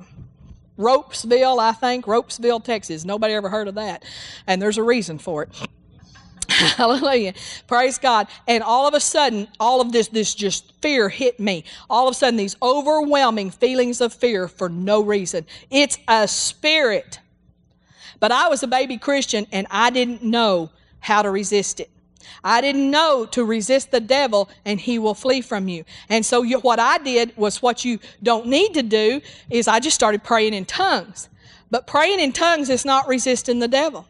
[0.78, 3.04] Ropesville, I think, Ropesville, Texas.
[3.04, 4.04] Nobody ever heard of that.
[4.46, 5.68] And there's a reason for it.
[6.76, 7.32] Hallelujah.
[7.66, 8.28] Praise God.
[8.46, 11.64] And all of a sudden, all of this, this just fear hit me.
[11.88, 15.46] All of a sudden, these overwhelming feelings of fear for no reason.
[15.70, 17.18] It's a spirit.
[18.18, 20.68] But I was a baby Christian and I didn't know
[20.98, 21.88] how to resist it.
[22.44, 25.84] I didn't know to resist the devil and he will flee from you.
[26.10, 29.80] And so you, what I did was what you don't need to do is I
[29.80, 31.30] just started praying in tongues.
[31.70, 34.06] But praying in tongues is not resisting the devil.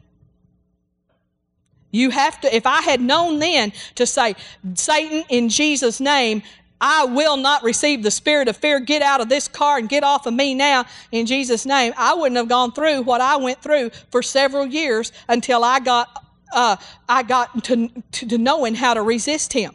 [1.90, 4.36] You have to, if I had known then to say,
[4.74, 6.42] Satan, in Jesus' name,
[6.80, 8.80] I will not receive the spirit of fear.
[8.80, 11.92] Get out of this car and get off of me now in Jesus' name.
[11.96, 16.24] I wouldn't have gone through what I went through for several years until I got,
[16.52, 16.76] uh,
[17.08, 19.74] I got to, to, to knowing how to resist him.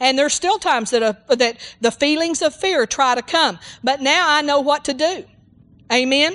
[0.00, 3.58] And there's still times that, that the feelings of fear try to come.
[3.82, 5.24] But now I know what to do.
[5.90, 6.34] Amen.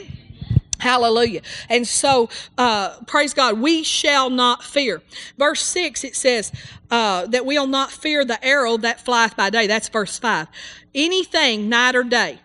[0.83, 1.39] Hallelujah.
[1.69, 5.01] And so, uh, praise God, we shall not fear.
[5.37, 6.51] Verse 6, it says
[6.91, 9.65] uh, that we'll not fear the arrow that flieth by day.
[9.65, 10.47] That's verse 5.
[10.93, 12.39] Anything, night or day.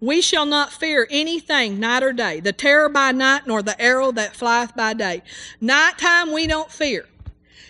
[0.00, 4.12] We shall not fear anything, night or day, the terror by night, nor the arrow
[4.12, 5.22] that flieth by day.
[5.60, 7.04] Nighttime, we don't fear.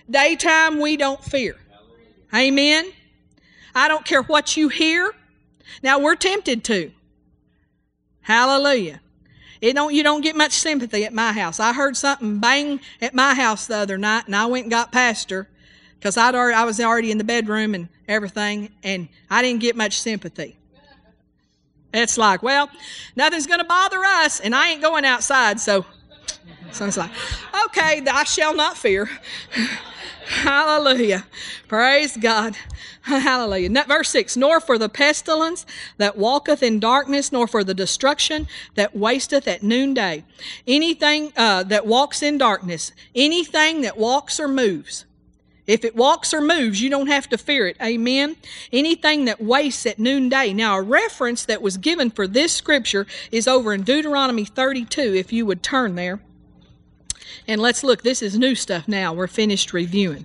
[0.08, 1.56] Daytime, we don't fear.
[2.32, 2.92] Amen.
[3.74, 5.12] I don't care what you hear.
[5.82, 6.92] Now, we're tempted to.
[8.20, 9.00] Hallelujah.
[9.60, 11.60] It don't you don't get much sympathy at my house.
[11.60, 14.92] I heard something bang at my house the other night, and I went and got
[14.92, 15.48] pastor
[15.98, 19.76] because I'd already, I was already in the bedroom and everything, and I didn't get
[19.76, 20.56] much sympathy.
[21.94, 22.68] It's like, well,
[23.16, 25.84] nothing's going to bother us, and I ain't going outside, so.
[26.72, 27.10] So it's like,
[27.66, 29.08] okay, I shall not fear.
[30.26, 31.24] Hallelujah.
[31.68, 32.56] Praise God.
[33.02, 33.84] Hallelujah.
[33.86, 35.64] Verse 6 Nor for the pestilence
[35.98, 40.24] that walketh in darkness, nor for the destruction that wasteth at noonday.
[40.66, 45.04] Anything uh, that walks in darkness, anything that walks or moves.
[45.66, 47.76] If it walks or moves, you don't have to fear it.
[47.82, 48.36] Amen.
[48.72, 50.52] Anything that wastes at noonday.
[50.52, 55.32] Now, a reference that was given for this scripture is over in Deuteronomy 32, if
[55.32, 56.20] you would turn there.
[57.48, 59.12] And let's look, this is new stuff now.
[59.12, 60.24] We're finished reviewing.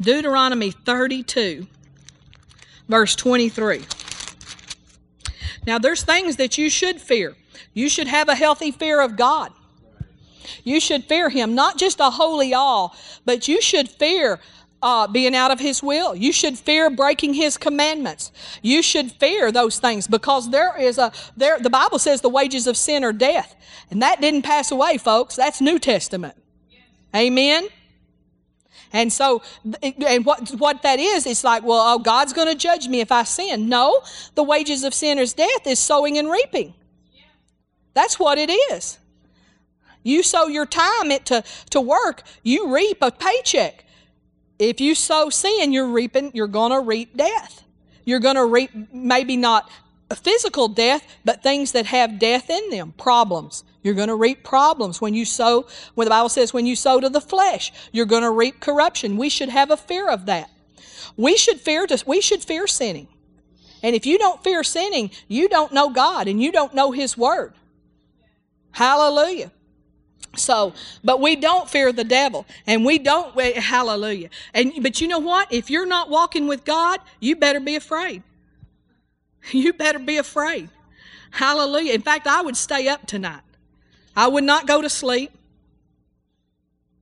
[0.00, 1.66] Deuteronomy 32,
[2.88, 3.84] verse 23.
[5.66, 7.34] Now, there's things that you should fear.
[7.74, 9.52] You should have a healthy fear of God.
[10.62, 12.90] You should fear Him, not just a holy awe,
[13.24, 14.40] but you should fear
[14.86, 16.14] uh, being out of His will.
[16.14, 18.30] You should fear breaking His commandments.
[18.62, 21.58] You should fear those things because there is a there.
[21.58, 23.56] The Bible says the wages of sin are death,
[23.90, 25.34] and that didn't pass away, folks.
[25.34, 26.36] That's New Testament.
[27.14, 27.66] Amen.
[28.92, 29.42] And so,
[29.82, 33.10] and what, what that is, it's like, well, oh, God's going to judge me if
[33.10, 33.68] I sin.
[33.68, 34.00] No,
[34.36, 36.72] the wages of sinner's death is sowing and reaping.
[37.92, 38.98] That's what it is.
[40.04, 43.85] You sow your time to, to work, you reap a paycheck.
[44.58, 47.64] If you sow sin, you're reaping, you're going to reap death.
[48.04, 49.70] You're going to reap maybe not
[50.14, 53.64] physical death, but things that have death in them, problems.
[53.82, 57.00] You're going to reap problems when you sow, when the Bible says when you sow
[57.00, 59.16] to the flesh, you're going to reap corruption.
[59.16, 60.50] We should have a fear of that.
[61.16, 63.08] We should fear to, we should fear sinning.
[63.82, 67.16] And if you don't fear sinning, you don't know God and you don't know his
[67.16, 67.54] word.
[68.72, 69.50] Hallelujah.
[70.34, 73.38] So, but we don't fear the devil, and we don't.
[73.40, 74.30] Hallelujah.
[74.52, 75.52] And but you know what?
[75.52, 78.22] If you're not walking with God, you better be afraid.
[79.52, 80.68] You better be afraid.
[81.30, 81.92] Hallelujah.
[81.92, 83.42] In fact, I would stay up tonight.
[84.16, 85.30] I would not go to sleep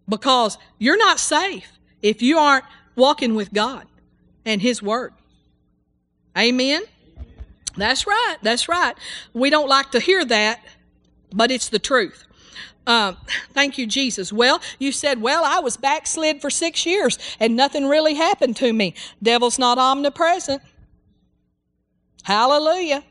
[0.08, 1.72] because you're not safe
[2.02, 2.64] if you aren't
[2.96, 3.86] walking with God
[4.44, 5.12] and His Word.
[6.36, 6.82] Amen.
[7.76, 8.36] That's right.
[8.42, 8.96] That's right.
[9.32, 10.64] We don't like to hear that,
[11.32, 12.26] but it's the truth.
[12.86, 13.16] Um,
[13.52, 14.32] thank you, Jesus.
[14.32, 18.72] Well, you said, well, I was backslid for six years and nothing really happened to
[18.72, 18.94] me.
[19.22, 20.62] Devil's not omnipresent.
[22.24, 23.04] Hallelujah.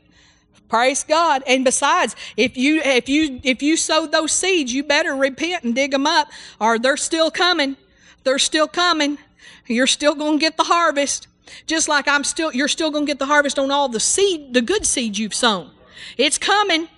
[0.68, 1.42] Praise God.
[1.46, 5.74] And besides, if you if you if you sowed those seeds, you better repent and
[5.74, 6.28] dig them up,
[6.60, 7.76] or they're still coming.
[8.24, 9.18] They're still coming.
[9.66, 11.28] You're still going to get the harvest.
[11.66, 14.54] Just like I'm still you're still going to get the harvest on all the seed,
[14.54, 15.70] the good seeds you've sown.
[16.16, 16.88] It's coming.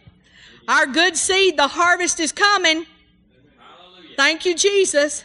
[0.69, 2.87] Our good seed, the harvest is coming.
[3.59, 4.17] Hallelujah.
[4.17, 5.25] Thank you, Jesus.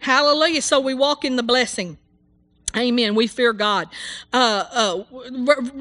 [0.00, 0.62] Hallelujah.
[0.62, 1.98] So we walk in the blessing.
[2.76, 3.14] Amen.
[3.14, 3.88] We fear God.
[4.32, 5.30] Uh, uh,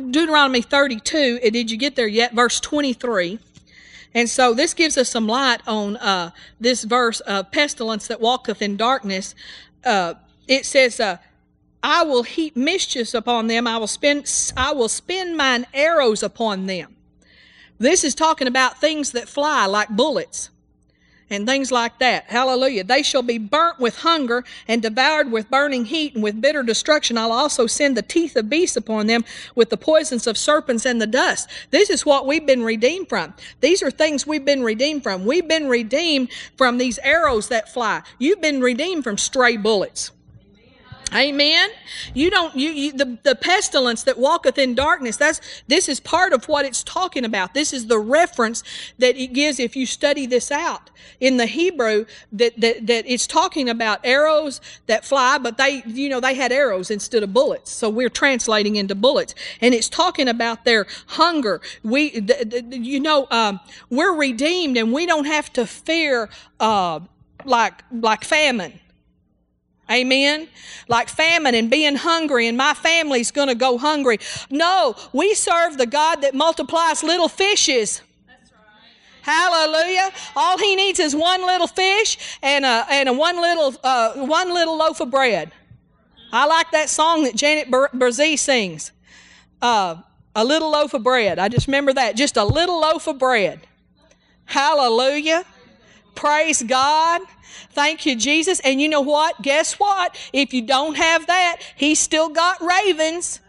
[0.10, 2.34] Deuteronomy 32, uh, did you get there yet?
[2.34, 3.38] Verse 23.
[4.14, 8.62] And so this gives us some light on uh, this verse, uh, pestilence that walketh
[8.62, 9.36] in darkness.
[9.84, 10.14] Uh,
[10.48, 11.18] it says, uh,
[11.84, 13.68] I will heap mischief upon them.
[13.68, 16.96] I will spend, I will spend mine arrows upon them.
[17.78, 20.50] This is talking about things that fly like bullets
[21.30, 22.26] and things like that.
[22.26, 22.84] Hallelujah.
[22.84, 27.18] They shall be burnt with hunger and devoured with burning heat and with bitter destruction.
[27.18, 31.02] I'll also send the teeth of beasts upon them with the poisons of serpents and
[31.02, 31.50] the dust.
[31.72, 33.34] This is what we've been redeemed from.
[33.62, 35.26] These are things we've been redeemed from.
[35.26, 38.04] We've been redeemed from these arrows that fly.
[38.20, 40.12] You've been redeemed from stray bullets.
[41.16, 41.70] Amen.
[42.14, 45.16] You don't you, you, the the pestilence that walketh in darkness.
[45.16, 47.54] That's this is part of what it's talking about.
[47.54, 48.64] This is the reference
[49.00, 50.90] that it gives if you study this out
[51.22, 56.10] in the Hebrew that that, that it's talking about arrows that fly, but they you
[56.10, 57.72] know they had arrows instead of bullets.
[57.72, 61.62] So we're translating into bullets, and it's talking about their hunger.
[61.82, 62.28] We
[62.72, 67.00] you know um, we're redeemed, and we don't have to fear uh,
[67.46, 68.82] like like famine
[69.90, 70.48] Amen.
[70.88, 74.18] Like famine and being hungry, and my family's going to go hungry.
[74.50, 78.02] No, we serve the God that multiplies little fishes.
[79.22, 80.12] Hallelujah.
[80.36, 84.54] All he needs is one little fish and a, and a one, little, uh, one
[84.54, 85.52] little loaf of bread.
[86.32, 88.92] I like that song that Janet Brzee sings.
[89.62, 89.96] Uh,
[90.36, 91.40] a little loaf of bread.
[91.40, 92.16] I just remember that.
[92.16, 93.62] Just a little loaf of bread.
[94.46, 95.44] Hallelujah.
[96.16, 97.22] Praise God.
[97.72, 98.60] Thank you, Jesus.
[98.62, 99.42] And you know what?
[99.42, 100.18] Guess what?
[100.34, 103.42] If you don't have that, He's still got ravens.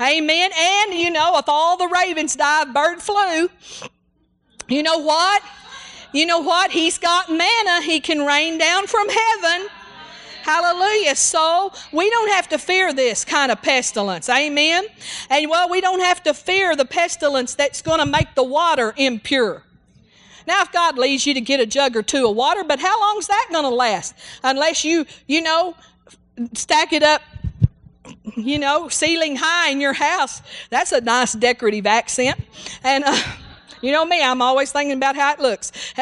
[0.00, 0.50] Amen.
[0.56, 3.48] And you know, if all the ravens die of bird flu,
[4.68, 5.42] you know what?
[6.12, 6.70] You know what?
[6.70, 9.68] He's got manna He can rain down from heaven.
[10.42, 11.16] Hallelujah.
[11.16, 14.28] So we don't have to fear this kind of pestilence.
[14.28, 14.86] Amen.
[15.28, 18.94] And well, we don't have to fear the pestilence that's going to make the water
[18.96, 19.65] impure.
[20.46, 23.00] Now, if God leads you to get a jug or two of water, but how
[23.00, 24.14] long is that going to last?
[24.42, 25.74] Unless you, you know,
[26.54, 27.22] stack it up,
[28.36, 30.42] you know, ceiling high in your house.
[30.70, 32.38] That's a nice decorative accent.
[32.84, 33.18] And, uh,
[33.82, 35.70] you know me, I'm always thinking about how it looks.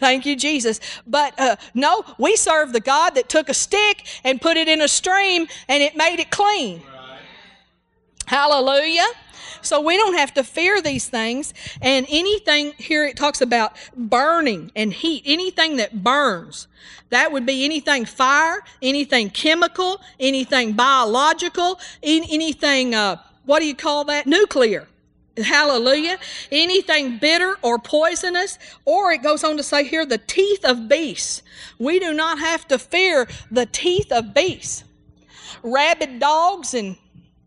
[0.00, 0.80] Thank you, Jesus.
[1.06, 4.80] But uh, no, we serve the God that took a stick and put it in
[4.80, 6.78] a stream and it made it clean.
[6.78, 7.20] Right.
[8.26, 9.06] Hallelujah.
[9.62, 11.54] So we don't have to fear these things.
[11.80, 16.68] And anything here it talks about burning and heat, anything that burns.
[17.10, 24.04] That would be anything fire, anything chemical, anything biological, anything, uh, what do you call
[24.04, 24.26] that?
[24.26, 24.86] Nuclear.
[25.38, 26.18] Hallelujah.
[26.50, 31.42] Anything bitter or poisonous, or it goes on to say here, the teeth of beasts.
[31.78, 34.84] We do not have to fear the teeth of beasts.
[35.62, 36.96] Rabid dogs and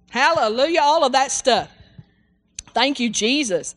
[0.09, 1.69] hallelujah, all of that stuff.
[2.73, 3.75] Thank you, Jesus.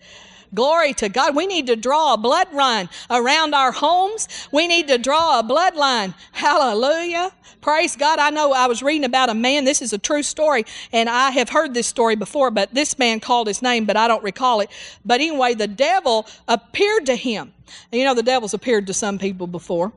[0.54, 1.34] Glory to God.
[1.34, 4.28] We need to draw a bloodline around our homes.
[4.52, 6.14] We need to draw a bloodline.
[6.32, 7.32] Hallelujah.
[7.60, 8.18] Praise God.
[8.18, 9.64] I know I was reading about a man.
[9.64, 13.20] This is a true story, and I have heard this story before, but this man
[13.20, 14.70] called his name, but I don't recall it.
[15.04, 17.52] But anyway, the devil appeared to him.
[17.90, 19.92] You know, the devil's appeared to some people before.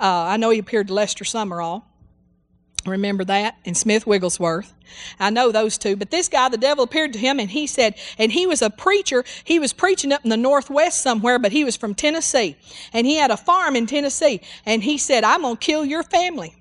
[0.00, 1.84] Uh, I know he appeared to Lester Sumrall.
[2.84, 3.56] Remember that?
[3.64, 4.74] And Smith Wigglesworth.
[5.20, 5.94] I know those two.
[5.94, 8.70] But this guy, the devil appeared to him and he said, and he was a
[8.70, 9.24] preacher.
[9.44, 12.56] He was preaching up in the Northwest somewhere, but he was from Tennessee.
[12.92, 14.40] And he had a farm in Tennessee.
[14.66, 16.54] And he said, I'm going to kill your family.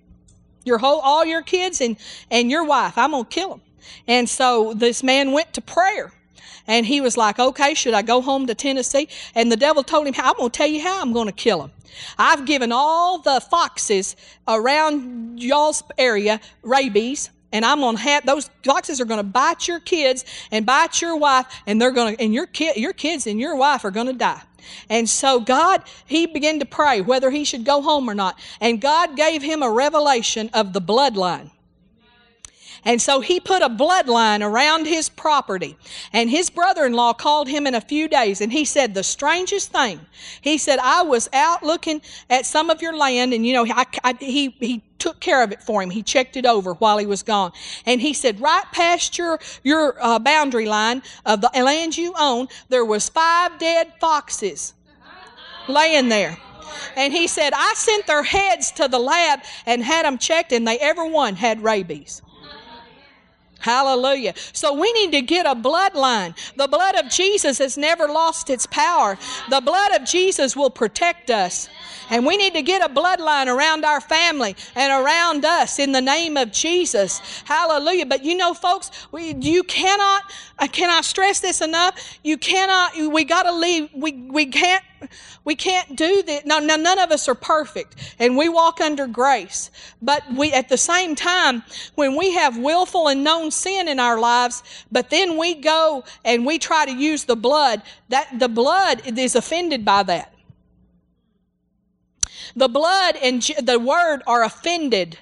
[0.64, 1.98] Your whole, all your kids and,
[2.30, 2.98] and your wife.
[2.98, 3.62] I'm going to kill them.
[4.08, 6.14] And so this man went to prayer.
[6.72, 9.10] And he was like, okay, should I go home to Tennessee?
[9.36, 11.62] And the devil told him, I'm going to tell you how I'm going to kill
[11.62, 11.72] him.
[12.18, 14.16] I've given all the foxes
[14.48, 20.24] around y'all's area rabies, and I'm gonna have those foxes are gonna bite your kids
[20.50, 23.84] and bite your wife, and they're gonna and your kid, your kids and your wife
[23.84, 24.42] are gonna die.
[24.90, 28.80] And so God, he began to pray whether he should go home or not, and
[28.80, 31.52] God gave him a revelation of the bloodline.
[32.84, 35.78] And so he put a bloodline around his property.
[36.14, 39.04] And his brother in law called him in a few days and he said, The
[39.04, 40.00] strangest thing.
[40.42, 43.86] He said, I was out looking at some of your land and, you know, I,
[44.04, 45.92] I, he, he took care of it for him.
[45.92, 47.52] He checked it over while he was gone.
[47.86, 52.48] And he said, right past your, your uh, boundary line of the land you own,
[52.70, 54.74] there was five dead foxes
[55.68, 56.38] laying there.
[56.96, 60.68] And he said, I sent their heads to the lab and had them checked, and
[60.68, 62.22] they every one had rabies.
[63.62, 64.34] Hallelujah.
[64.54, 66.36] So we need to get a bloodline.
[66.56, 69.18] The blood of Jesus has never lost its power.
[69.50, 71.70] The blood of Jesus will protect us.
[72.10, 76.02] And we need to get a bloodline around our family and around us in the
[76.02, 77.20] name of Jesus.
[77.46, 78.06] Hallelujah.
[78.06, 80.24] But you know, folks, we, you cannot,
[80.60, 82.18] uh, can I cannot stress this enough.
[82.24, 84.84] You cannot, we got to leave, we, we can't
[85.44, 86.46] we can't do that.
[86.46, 89.72] No, no, none of us are perfect, and we walk under grace.
[90.02, 91.64] But we, at the same time,
[91.96, 96.46] when we have willful and known sin in our lives, but then we go and
[96.46, 100.34] we try to use the blood, that the blood is offended by that.
[102.56, 105.18] The blood and the word are offended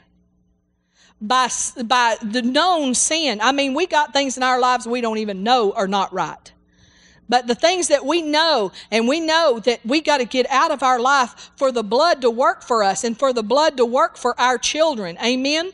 [1.21, 1.49] by,
[1.83, 3.39] by the known sin.
[3.41, 6.51] I mean, we got things in our lives we don't even know are not right.
[7.29, 10.71] But the things that we know, and we know that we got to get out
[10.71, 13.85] of our life for the blood to work for us and for the blood to
[13.85, 15.17] work for our children.
[15.23, 15.71] Amen?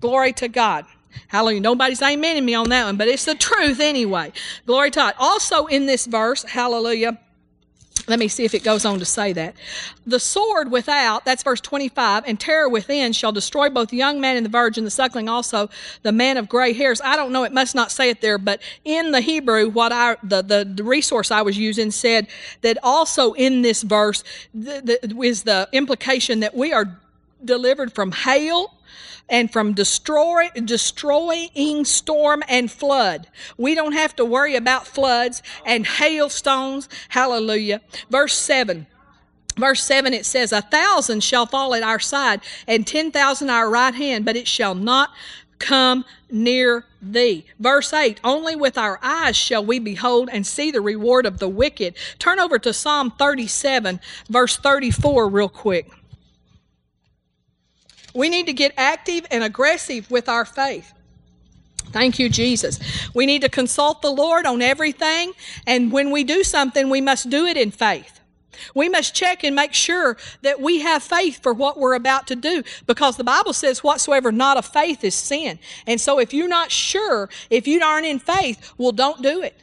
[0.00, 0.86] Glory to God.
[1.28, 1.60] Hallelujah.
[1.60, 4.32] Nobody's amening me on that one, but it's the truth anyway.
[4.64, 5.14] Glory to God.
[5.18, 7.18] Also in this verse, hallelujah.
[8.08, 9.54] Let me see if it goes on to say that.
[10.06, 14.36] The sword without, that's verse 25, and terror within shall destroy both the young man
[14.36, 15.68] and the virgin, the suckling also,
[16.02, 17.00] the man of gray hairs.
[17.02, 20.16] I don't know, it must not say it there, but in the Hebrew, what I,
[20.22, 22.28] the, the, the resource I was using said
[22.62, 24.22] that also in this verse
[24.54, 26.98] the, the, is the implication that we are
[27.44, 28.72] delivered from hail,
[29.28, 33.28] and from destroy, destroying storm and flood.
[33.56, 36.88] We don't have to worry about floods and hailstones.
[37.08, 37.80] Hallelujah.
[38.10, 38.86] Verse 7.
[39.58, 43.54] Verse 7 it says, A thousand shall fall at our side, and ten thousand at
[43.54, 45.10] our right hand, but it shall not
[45.58, 47.46] come near thee.
[47.58, 51.48] Verse 8 Only with our eyes shall we behold and see the reward of the
[51.48, 51.94] wicked.
[52.18, 55.90] Turn over to Psalm 37, verse 34, real quick.
[58.16, 60.92] We need to get active and aggressive with our faith.
[61.90, 62.80] Thank you, Jesus.
[63.14, 65.32] We need to consult the Lord on everything,
[65.66, 68.20] and when we do something, we must do it in faith.
[68.74, 72.36] We must check and make sure that we have faith for what we're about to
[72.36, 75.58] do because the Bible says, Whatsoever not of faith is sin.
[75.86, 79.60] And so, if you're not sure, if you aren't in faith, well, don't do it.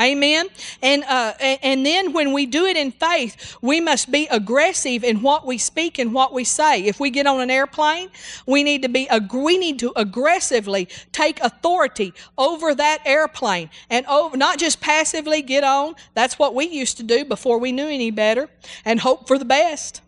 [0.00, 0.48] Amen.
[0.82, 5.22] And uh, and then when we do it in faith, we must be aggressive in
[5.22, 6.84] what we speak and what we say.
[6.84, 8.08] If we get on an airplane,
[8.44, 14.36] we need to be we need to aggressively take authority over that airplane and over,
[14.36, 15.94] not just passively get on.
[16.14, 18.48] That's what we used to do before we knew any better
[18.84, 20.00] and hope for the best.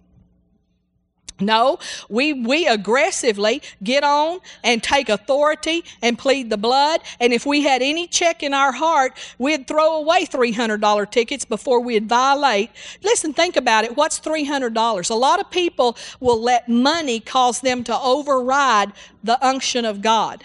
[1.38, 1.78] No,
[2.08, 7.02] we, we aggressively get on and take authority and plead the blood.
[7.20, 11.80] And if we had any check in our heart, we'd throw away $300 tickets before
[11.80, 12.70] we'd violate.
[13.02, 13.98] Listen, think about it.
[13.98, 15.10] What's $300?
[15.10, 20.42] A lot of people will let money cause them to override the unction of God.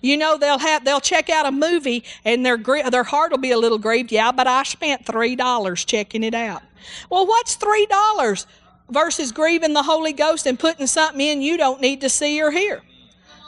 [0.00, 3.52] You know, they'll have they'll check out a movie and their their heart will be
[3.52, 4.10] a little grieved.
[4.10, 6.62] Yeah, but I spent three dollars checking it out.
[7.08, 8.46] Well, what's three dollars
[8.90, 12.50] versus grieving the Holy Ghost and putting something in you don't need to see or
[12.50, 12.82] hear?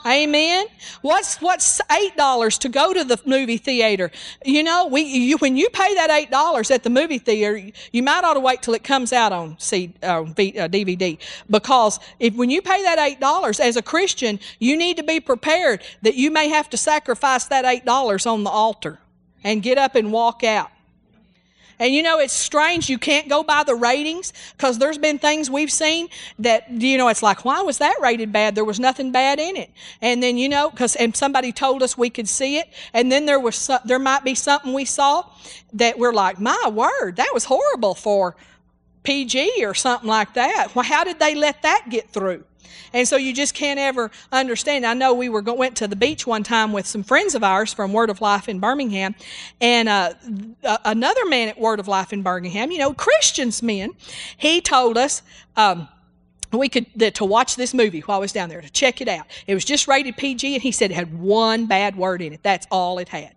[0.07, 0.67] Amen.
[1.01, 4.11] What's what's eight dollars to go to the movie theater?
[4.45, 8.03] You know, we you, when you pay that eight dollars at the movie theater, you
[8.03, 11.19] might ought to wait till it comes out on C, uh, v, uh, DVD
[11.49, 15.21] because if when you pay that eight dollars as a Christian, you need to be
[15.21, 18.99] prepared that you may have to sacrifice that eight dollars on the altar
[19.43, 20.71] and get up and walk out.
[21.79, 22.89] And you know, it's strange.
[22.89, 26.09] You can't go by the ratings because there's been things we've seen
[26.39, 28.55] that, you know, it's like, why was that rated bad?
[28.55, 29.71] There was nothing bad in it.
[30.01, 32.69] And then, you know, because, and somebody told us we could see it.
[32.93, 35.25] And then there was, there might be something we saw
[35.73, 38.37] that we're like, my word, that was horrible for
[39.05, 40.75] PG or something like that.
[40.75, 42.45] Well, how did they let that get through?
[42.93, 44.87] And so you just can't ever understand.
[44.87, 47.75] I know we were went to the beach one time with some friends of ours
[47.75, 49.17] from Word of Life in Birmingham,
[49.61, 50.15] and uh,
[50.85, 53.93] another man at Word of Life in Birmingham, you know, Christians men,
[54.37, 55.23] he told us.
[55.57, 55.89] Um,
[56.59, 59.27] we could to watch this movie while I was down there to check it out.
[59.47, 62.43] It was just rated PG, and he said it had one bad word in it.
[62.43, 63.33] That's all it had.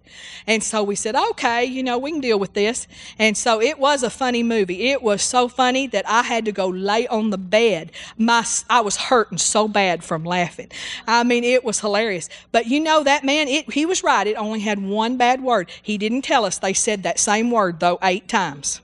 [0.45, 2.87] And so we said, okay, you know, we can deal with this.
[3.19, 4.89] And so it was a funny movie.
[4.89, 7.91] It was so funny that I had to go lay on the bed.
[8.17, 10.71] My I was hurting so bad from laughing.
[11.07, 12.29] I mean, it was hilarious.
[12.51, 14.27] But you know that man, it, he was right.
[14.27, 15.69] It only had one bad word.
[15.81, 18.81] He didn't tell us they said that same word though eight times.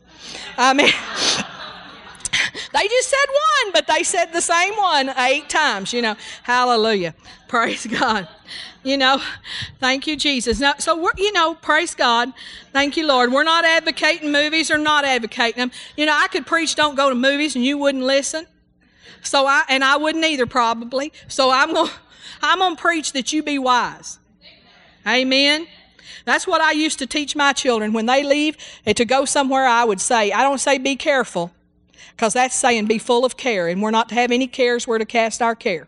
[0.57, 0.91] I mean.
[2.73, 6.15] They just said one, but they said the same one eight times, you know.
[6.43, 7.15] Hallelujah.
[7.47, 8.27] Praise God.
[8.83, 9.21] You know,
[9.79, 10.59] thank you, Jesus.
[10.59, 12.33] Now, so we're, you know, praise God.
[12.73, 13.31] Thank you, Lord.
[13.31, 15.71] We're not advocating movies or not advocating them.
[15.95, 18.45] You know, I could preach don't go to movies and you wouldn't listen.
[19.21, 21.13] So I, and I wouldn't either probably.
[21.29, 21.93] So I'm going to,
[22.41, 24.19] I'm going to preach that you be wise.
[25.07, 25.67] Amen.
[26.25, 27.93] That's what I used to teach my children.
[27.93, 31.51] When they leave eh, to go somewhere, I would say, I don't say be careful
[32.11, 34.97] because that's saying be full of care, and we're not to have any cares, we're
[34.97, 35.87] to cast our care.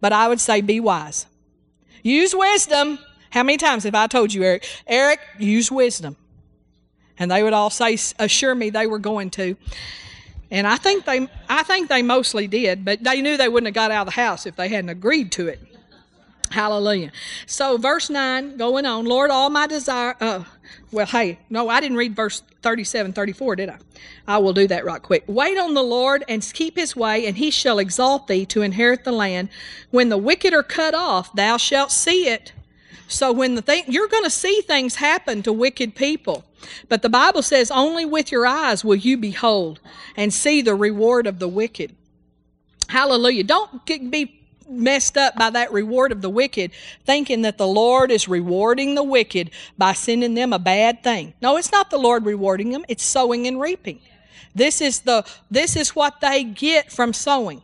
[0.00, 1.26] But I would say be wise.
[2.02, 2.98] Use wisdom.
[3.30, 4.66] How many times have I told you, Eric?
[4.86, 6.16] Eric, use wisdom.
[7.18, 9.56] And they would all say, assure me they were going to.
[10.50, 13.74] And I think they, I think they mostly did, but they knew they wouldn't have
[13.74, 15.60] got out of the house if they hadn't agreed to it.
[16.50, 17.12] Hallelujah.
[17.46, 20.16] So, verse 9, going on, Lord, all my desire.
[20.20, 20.44] Uh,
[20.90, 23.78] well, hey, no, I didn't read verse 37, 34, did I?
[24.26, 25.24] I will do that right quick.
[25.26, 29.04] Wait on the Lord and keep his way, and he shall exalt thee to inherit
[29.04, 29.50] the land.
[29.90, 32.52] When the wicked are cut off, thou shalt see it.
[33.08, 36.44] So, when the thing, you're going to see things happen to wicked people.
[36.88, 39.80] But the Bible says, only with your eyes will you behold
[40.16, 41.94] and see the reward of the wicked.
[42.88, 43.44] Hallelujah.
[43.44, 44.37] Don't be
[44.68, 46.70] messed up by that reward of the wicked,
[47.04, 51.34] thinking that the Lord is rewarding the wicked by sending them a bad thing.
[51.40, 54.00] No, it's not the Lord rewarding them, it's sowing and reaping.
[54.54, 57.62] This is the this is what they get from sowing.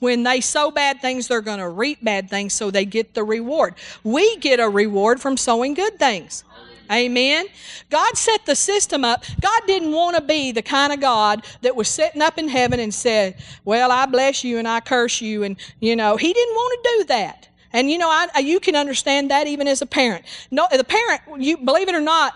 [0.00, 3.24] When they sow bad things, they're going to reap bad things, so they get the
[3.24, 3.74] reward.
[4.04, 6.44] We get a reward from sowing good things.
[6.90, 7.46] Amen.
[7.90, 9.24] God set the system up.
[9.40, 12.80] God didn't want to be the kind of God that was sitting up in heaven
[12.80, 15.42] and said, Well, I bless you and I curse you.
[15.42, 17.48] And, you know, He didn't want to do that.
[17.72, 20.24] And, you know, I, you can understand that even as a parent.
[20.50, 22.34] No, the parent, you believe it or not,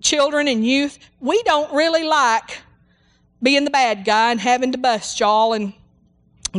[0.00, 2.60] children and youth, we don't really like
[3.42, 5.72] being the bad guy and having to bust y'all and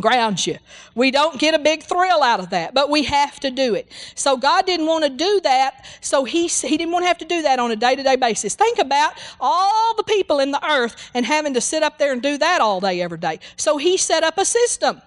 [0.01, 0.57] grounds you.
[0.95, 3.91] We don't get a big thrill out of that, but we have to do it.
[4.15, 7.25] So God didn't want to do that, so he, he didn't want to have to
[7.25, 8.55] do that on a day to day basis.
[8.55, 12.21] Think about all the people in the earth and having to sit up there and
[12.21, 13.39] do that all day, every day.
[13.55, 15.01] So He set up a system.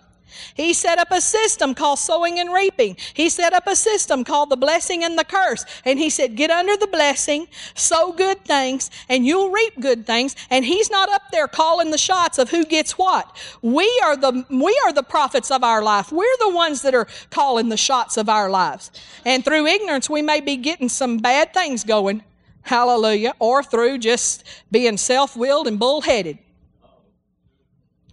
[0.55, 2.97] He set up a system called sowing and reaping.
[3.15, 5.65] He set up a system called the blessing and the curse.
[5.85, 10.37] And he said, Get under the blessing, sow good things, and you'll reap good things.
[10.51, 13.37] And he's not up there calling the shots of who gets what.
[13.63, 16.13] We are the we are the prophets of our life.
[16.13, 18.91] We're the ones that are calling the shots of our lives.
[19.25, 22.23] And through ignorance, we may be getting some bad things going.
[22.63, 23.35] Hallelujah.
[23.39, 26.39] Or through just being self willed and bullheaded.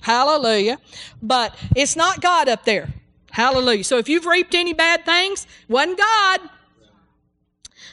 [0.02, 0.80] Hallelujah.
[1.22, 2.90] But it's not God up there.
[3.32, 3.84] Hallelujah.
[3.84, 6.40] So if you've reaped any bad things, wasn't God.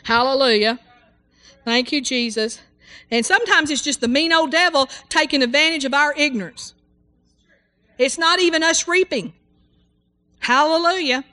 [0.05, 0.79] Hallelujah.
[1.65, 2.61] Thank you, Jesus.
[3.11, 6.75] And sometimes it's just the mean old devil taking advantage of our ignorance.
[7.99, 9.33] It's not even us reaping.
[10.41, 11.25] Hallelujah.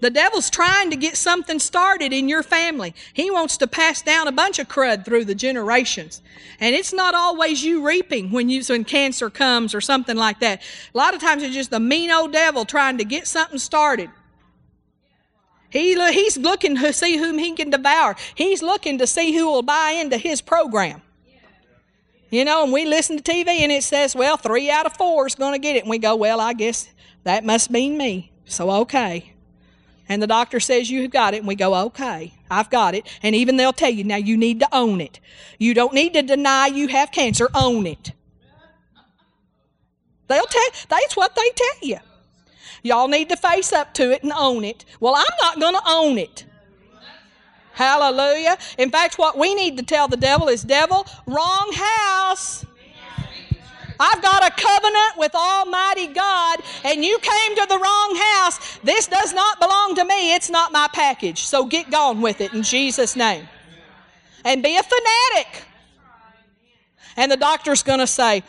[0.00, 2.94] The devil's trying to get something started in your family.
[3.12, 6.22] He wants to pass down a bunch of crud through the generations.
[6.58, 10.62] And it's not always you reaping when you when cancer comes or something like that.
[10.94, 14.10] A lot of times it's just the mean old devil trying to get something started.
[15.68, 18.16] He, he's looking to see whom he can devour.
[18.34, 21.02] He's looking to see who will buy into his program.
[22.30, 25.26] You know, and we listen to TV and it says, well, three out of four
[25.26, 25.80] is going to get it.
[25.80, 26.88] And we go, well, I guess
[27.24, 28.32] that must mean me.
[28.44, 29.34] So, okay.
[30.10, 31.38] And the doctor says you've got it.
[31.38, 33.06] And we go, okay, I've got it.
[33.22, 35.20] And even they'll tell you, now you need to own it.
[35.56, 38.10] You don't need to deny you have cancer, own it.
[40.26, 41.98] They'll tell, that's what they tell you.
[42.82, 44.84] Y'all need to face up to it and own it.
[44.98, 46.44] Well, I'm not going to own it.
[47.72, 48.58] Hallelujah.
[48.78, 52.66] In fact, what we need to tell the devil is, devil, wrong house.
[54.00, 58.78] I've got a covenant with Almighty God, and you came to the wrong house.
[58.78, 60.34] This does not belong to me.
[60.34, 61.42] It's not my package.
[61.42, 63.46] So get gone with it in Jesus' name.
[64.42, 65.64] And be a fanatic.
[67.16, 68.42] And the doctor's going to say,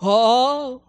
[0.00, 0.82] Oh,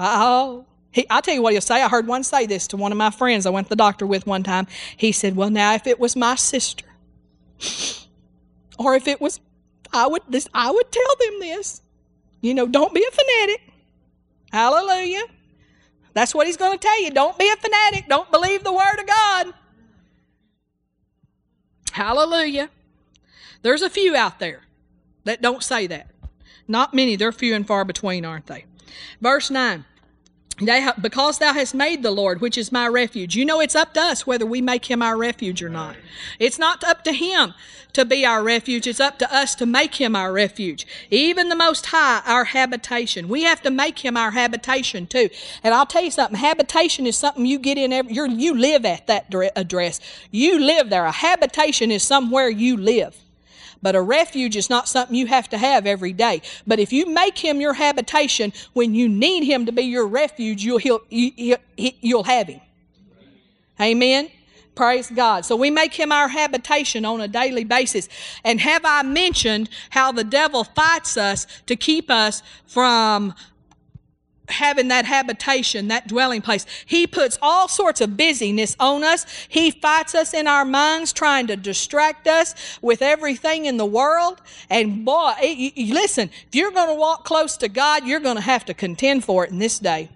[0.00, 0.66] oh.
[0.90, 1.80] He, I'll tell you what he'll say.
[1.80, 4.06] I heard one say this to one of my friends I went to the doctor
[4.06, 4.66] with one time.
[4.96, 6.86] He said, Well, now, if it was my sister,
[8.78, 9.38] or if it was,
[9.92, 11.82] I would, this, I would tell them this.
[12.40, 13.72] You know, don't be a fanatic.
[14.52, 15.24] Hallelujah.
[16.14, 17.10] That's what he's going to tell you.
[17.10, 18.08] Don't be a fanatic.
[18.08, 19.52] Don't believe the word of God.
[21.92, 22.70] Hallelujah.
[23.62, 24.62] There's a few out there
[25.24, 26.10] that don't say that.
[26.68, 27.16] Not many.
[27.16, 28.64] They're few and far between, aren't they?
[29.20, 29.84] Verse 9
[30.58, 33.36] because thou hast made the Lord, which is my refuge.
[33.36, 35.96] You know, it's up to us whether we make him our refuge or not.
[36.38, 37.52] It's not up to him
[37.92, 38.86] to be our refuge.
[38.86, 40.86] It's up to us to make him our refuge.
[41.10, 43.28] Even the Most High, our habitation.
[43.28, 45.28] We have to make him our habitation too.
[45.62, 46.38] And I'll tell you something.
[46.38, 50.00] Habitation is something you get in every, you live at that address.
[50.30, 51.04] You live there.
[51.04, 53.16] A habitation is somewhere you live.
[53.86, 56.42] But a refuge is not something you have to have every day.
[56.66, 60.64] But if you make him your habitation, when you need him to be your refuge,
[60.64, 61.56] you'll, he'll, you,
[62.02, 62.60] will have him.
[63.80, 64.28] Amen.
[64.74, 65.44] Praise God.
[65.44, 68.08] So we make him our habitation on a daily basis.
[68.42, 73.36] And have I mentioned how the devil fights us to keep us from
[74.48, 76.66] having that habitation, that dwelling place.
[76.84, 79.26] He puts all sorts of busyness on us.
[79.48, 84.40] He fights us in our minds, trying to distract us with everything in the world.
[84.70, 88.36] And boy, it, you, listen, if you're going to walk close to God, you're going
[88.36, 90.08] to have to contend for it in this day.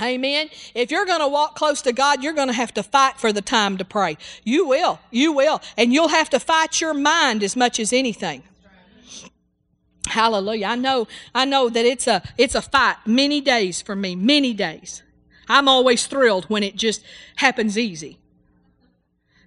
[0.00, 0.48] Amen.
[0.74, 3.32] If you're going to walk close to God, you're going to have to fight for
[3.32, 4.16] the time to pray.
[4.44, 5.00] You will.
[5.10, 5.60] You will.
[5.76, 8.44] And you'll have to fight your mind as much as anything.
[10.08, 10.66] Hallelujah.
[10.66, 14.54] I know, I know that it's a it's a fight many days for me, many
[14.54, 15.02] days.
[15.48, 17.02] I'm always thrilled when it just
[17.36, 18.18] happens easy.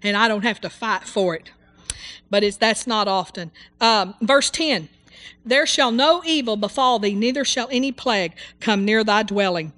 [0.04, 1.52] And I don't have to fight for it.
[2.30, 3.52] But it's that's not often.
[3.80, 4.90] Um, verse 10
[5.46, 9.74] There shall no evil befall thee, neither shall any plague come near thy dwelling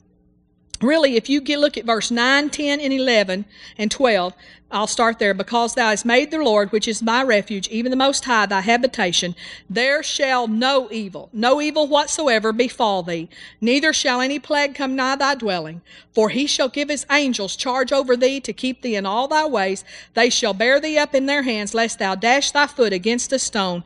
[0.83, 3.45] really, if you get, look at verse 9, 10, and 11,
[3.77, 4.33] and 12,
[4.71, 5.33] I'll start there.
[5.33, 8.61] Because thou hast made the Lord, which is my refuge, even the Most High, thy
[8.61, 9.35] habitation,
[9.69, 13.29] there shall no evil, no evil whatsoever befall thee,
[13.61, 15.81] neither shall any plague come nigh thy dwelling.
[16.13, 19.45] For he shall give his angels charge over thee to keep thee in all thy
[19.45, 19.85] ways.
[20.15, 23.39] They shall bear thee up in their hands, lest thou dash thy foot against a
[23.39, 23.83] stone.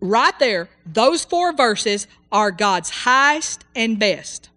[0.00, 4.50] Right there, those four verses are God's highest and best.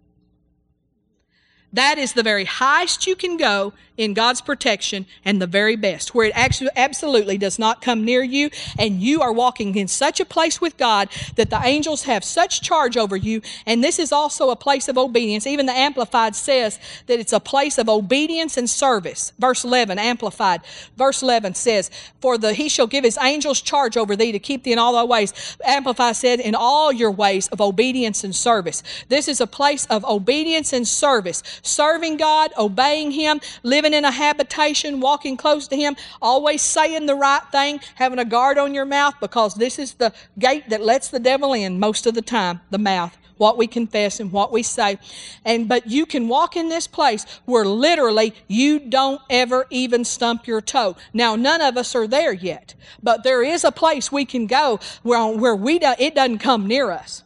[1.72, 6.14] That is the very highest you can go in God's protection and the very best,
[6.14, 10.20] where it actually absolutely does not come near you, and you are walking in such
[10.20, 13.42] a place with God that the angels have such charge over you.
[13.66, 15.46] And this is also a place of obedience.
[15.46, 19.32] Even the Amplified says that it's a place of obedience and service.
[19.38, 20.62] Verse 11, Amplified.
[20.96, 21.90] Verse 11 says,
[22.20, 24.94] For the he shall give his angels charge over thee to keep thee in all
[24.94, 25.56] thy ways.
[25.64, 28.82] Amplified said, In all your ways of obedience and service.
[29.08, 34.04] This is a place of obedience and service, serving God, obeying Him, living living in
[34.04, 38.74] a habitation, walking close to Him, always saying the right thing, having a guard on
[38.74, 42.22] your mouth, because this is the gate that lets the devil in most of the
[42.22, 44.96] time, the mouth what we confess and what we say.
[45.44, 50.46] And but you can walk in this place where literally you don't ever even stump
[50.46, 50.94] your toe.
[51.12, 54.78] Now none of us are there yet, but there is a place we can go
[55.02, 57.24] where where we do, it doesn't come near us.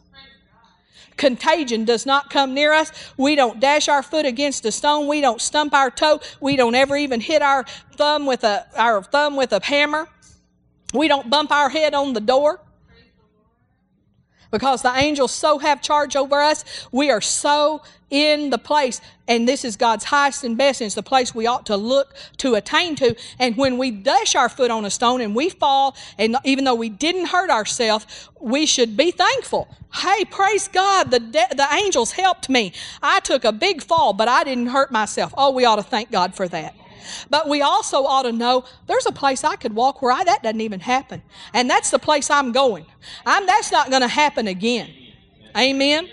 [1.17, 2.91] Contagion does not come near us.
[3.17, 5.07] We don't dash our foot against a stone.
[5.07, 6.21] We don't stump our toe.
[6.39, 7.65] We don't ever even hit our
[7.95, 10.07] thumb with a, our thumb with a hammer.
[10.93, 12.61] We don't bump our head on the door
[14.51, 16.87] because the angels so have charge over us.
[16.91, 20.95] We are so in the place, and this is God's highest and best, and it's
[20.95, 23.15] the place we ought to look to attain to.
[23.37, 26.75] And when we dash our foot on a stone and we fall, and even though
[26.75, 29.67] we didn't hurt ourselves, we should be thankful.
[29.93, 32.71] Hey, praise God, the, de- the angels helped me.
[33.03, 35.33] I took a big fall, but I didn't hurt myself.
[35.37, 36.75] Oh, we ought to thank God for that.
[37.29, 40.43] But we also ought to know there's a place I could walk where I, that
[40.43, 41.21] doesn't even happen.
[41.53, 42.85] And that's the place I'm going.
[43.25, 44.89] I'm, that's not going to happen again.
[45.55, 46.09] Amen.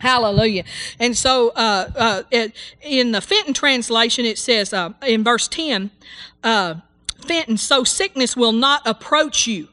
[0.00, 0.64] Hallelujah.
[0.98, 5.90] And so uh, uh, it, in the Fenton translation, it says uh, in verse 10,
[6.42, 6.76] uh,
[7.26, 9.68] Fenton, so sickness will not approach you.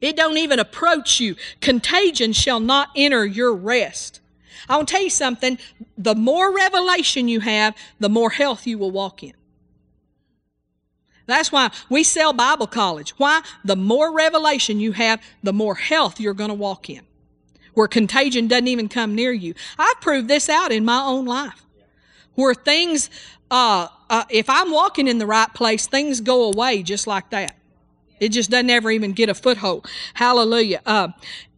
[0.00, 1.36] It don't even approach you.
[1.60, 4.19] Contagion shall not enter your rest.
[4.70, 5.58] I want to tell you something.
[5.98, 9.34] The more revelation you have, the more health you will walk in.
[11.26, 13.10] That's why we sell Bible college.
[13.18, 13.42] Why?
[13.64, 17.02] The more revelation you have, the more health you're going to walk in
[17.74, 19.54] where contagion doesn't even come near you.
[19.78, 21.64] I've proved this out in my own life,
[22.34, 23.10] where things,
[23.50, 27.56] uh, uh, if I'm walking in the right place, things go away just like that.
[28.18, 29.88] It just doesn't ever even get a foothold.
[30.14, 30.82] Hallelujah.
[30.84, 31.08] Uh,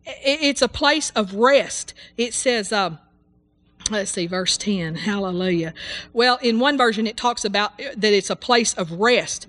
[0.05, 1.95] it's a place of rest.
[2.17, 2.97] It says, uh,
[3.91, 4.97] let's see, verse 10.
[4.97, 5.75] Hallelujah.
[6.13, 9.47] Well, in one version, it talks about that it's a place of rest.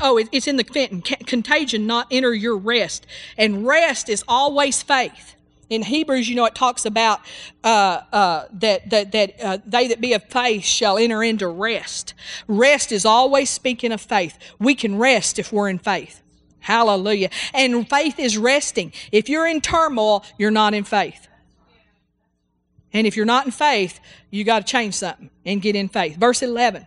[0.00, 3.06] Oh, it's in the Fenton, contagion, not enter your rest.
[3.36, 5.36] And rest is always faith
[5.70, 7.20] in Hebrews, you know, it talks about
[7.62, 12.14] uh, uh, that that that uh, they that be of faith shall enter into rest.
[12.46, 14.38] Rest is always speaking of faith.
[14.58, 16.22] We can rest if we're in faith.
[16.60, 17.30] Hallelujah.
[17.54, 18.92] And faith is resting.
[19.12, 21.28] If you're in turmoil, you're not in faith.
[22.92, 24.00] And if you're not in faith,
[24.30, 26.16] you got to change something and get in faith.
[26.16, 26.86] Verse 11.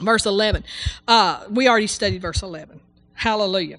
[0.00, 0.64] Verse 11.
[1.06, 2.80] Uh, we already studied verse 11.
[3.14, 3.78] Hallelujah.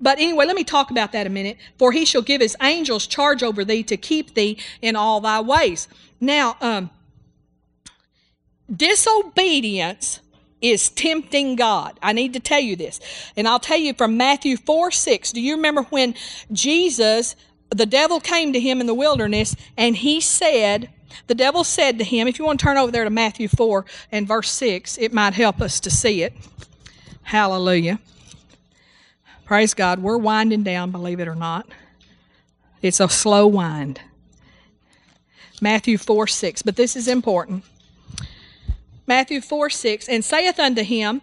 [0.00, 1.56] But anyway, let me talk about that a minute.
[1.78, 5.40] For he shall give his angels charge over thee to keep thee in all thy
[5.40, 5.86] ways.
[6.20, 6.90] Now, um,
[8.74, 10.20] disobedience
[10.62, 11.98] is tempting God.
[12.00, 13.00] I need to tell you this.
[13.36, 15.32] And I'll tell you from Matthew 4 6.
[15.32, 16.14] Do you remember when
[16.52, 17.36] Jesus,
[17.70, 20.88] the devil came to him in the wilderness and he said,
[21.26, 23.84] the devil said to him, if you want to turn over there to Matthew 4
[24.10, 26.32] and verse 6, it might help us to see it.
[27.22, 28.00] Hallelujah.
[29.44, 29.98] Praise God.
[29.98, 31.66] We're winding down, believe it or not.
[32.80, 34.00] It's a slow wind.
[35.60, 36.62] Matthew 4 6.
[36.62, 37.64] But this is important.
[39.12, 40.08] Matthew 4 6.
[40.08, 41.20] And saith unto him,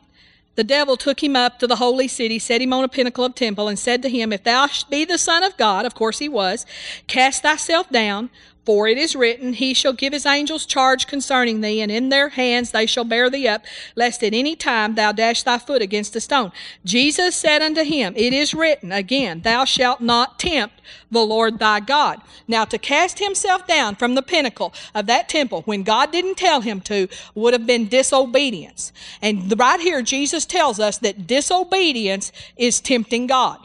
[0.54, 3.34] the devil took him up to the holy city, set him on a pinnacle of
[3.34, 6.30] temple, and said to him, If thou be the Son of God, of course he
[6.30, 6.68] was,
[7.08, 8.30] cast thyself down,
[8.70, 12.30] for it is written, He shall give his angels charge concerning thee, and in their
[12.30, 13.66] hands they shall bear thee up,
[13.96, 16.52] lest at any time thou dash thy foot against a stone.
[16.86, 21.80] Jesus said unto him, It is written, again, Thou shalt not tempt the Lord thy
[21.80, 22.22] God.
[22.48, 26.62] Now, to cast himself down from the pinnacle of that temple when God didn't tell
[26.62, 28.94] him to would have been disobedience.
[29.20, 33.58] And right here, Jesus tells us that disobedience is tempting God.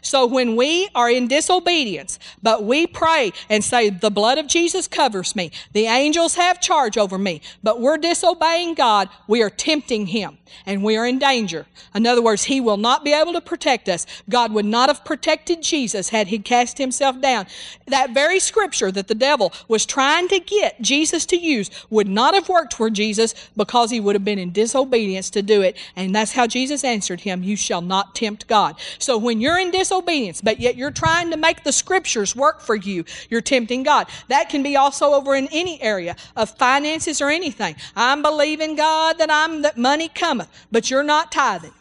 [0.00, 4.86] So when we are in disobedience, but we pray and say, The blood of Jesus
[4.86, 10.06] covers me, the angels have charge over me, but we're disobeying God, we are tempting
[10.06, 11.66] Him and we are in danger.
[11.94, 14.06] In other words, He will not be able to protect us.
[14.28, 17.46] God would not have protected Jesus had He cast Himself down.
[17.86, 22.34] That very scripture that the devil was trying to get Jesus to use would not
[22.34, 25.76] have worked for Jesus because He would have been in disobedience to do it.
[25.96, 28.76] And that's how Jesus answered him You shall not tempt God.
[28.98, 32.60] So when you're in disobedience, disobedience, but yet you're trying to make the scriptures work
[32.60, 33.04] for you.
[33.30, 34.06] You're tempting God.
[34.28, 37.76] That can be also over in any area of finances or anything.
[37.96, 41.74] I'm believing God that I'm that money cometh, but you're not tithing.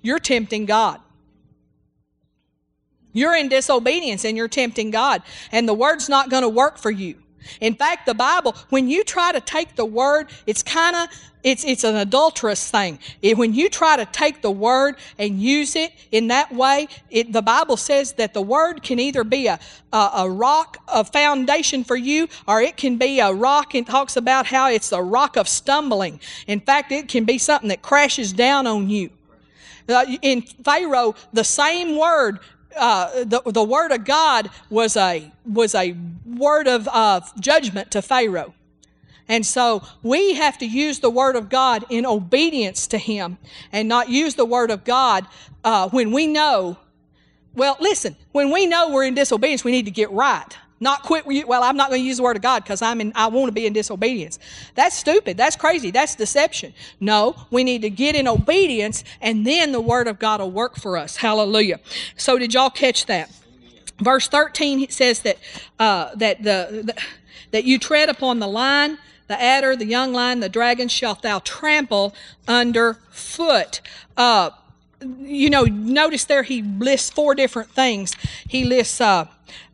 [0.00, 1.00] You're tempting God.
[3.12, 6.90] You're in disobedience and you're tempting God, and the word's not going to work for
[6.90, 7.16] you.
[7.60, 11.08] In fact, the Bible, when you try to take the word, it's kind of
[11.42, 12.98] it's, it's an adulterous thing.
[13.20, 17.32] It, when you try to take the word and use it in that way, it,
[17.32, 19.58] the Bible says that the word can either be a,
[19.92, 24.16] a, a rock, a foundation for you, or it can be a rock and talks
[24.16, 26.20] about how it's a rock of stumbling.
[26.46, 29.10] In fact, it can be something that crashes down on you.
[29.88, 32.38] Uh, in Pharaoh, the same word
[32.76, 35.96] uh, the, the word of God was a, was a
[36.26, 38.54] word of uh, judgment to Pharaoh.
[39.28, 43.38] And so we have to use the Word of God in obedience to Him
[43.70, 45.26] and not use the Word of God
[45.64, 46.76] uh, when we know.
[47.54, 50.56] Well, listen, when we know we're in disobedience, we need to get right.
[50.82, 51.46] Not quit.
[51.46, 53.12] Well, I'm not going to use the Word of God because I'm in.
[53.14, 54.40] I want to be in disobedience.
[54.74, 55.36] That's stupid.
[55.36, 55.92] That's crazy.
[55.92, 56.74] That's deception.
[56.98, 60.74] No, we need to get in obedience, and then the Word of God will work
[60.74, 61.16] for us.
[61.16, 61.78] Hallelujah.
[62.16, 63.30] So, did y'all catch that?
[64.00, 65.38] Verse 13 says that
[65.78, 67.02] uh, that the, the
[67.52, 71.38] that you tread upon the line the adder, the young lion, the dragon shalt thou
[71.38, 72.14] trample
[72.46, 73.80] under foot.
[74.16, 74.50] Uh,
[75.20, 78.14] you know, notice there he lists four different things.
[78.46, 79.26] He lists uh,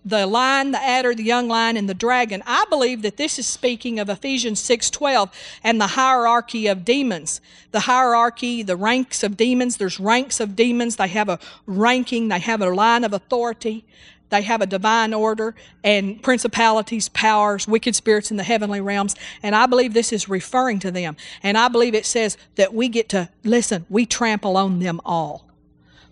[0.04, 2.42] the lion, the adder, the young lion, and the dragon.
[2.46, 5.30] I believe that this is speaking of Ephesians 6:12
[5.62, 7.40] and the hierarchy of demons.
[7.72, 9.76] The hierarchy, the ranks of demons.
[9.76, 10.96] There's ranks of demons.
[10.96, 12.28] They have a ranking.
[12.28, 13.84] They have a line of authority.
[14.30, 19.14] They have a divine order and principalities, powers, wicked spirits in the heavenly realms.
[19.42, 21.16] And I believe this is referring to them.
[21.42, 25.48] And I believe it says that we get to, listen, we trample on them all.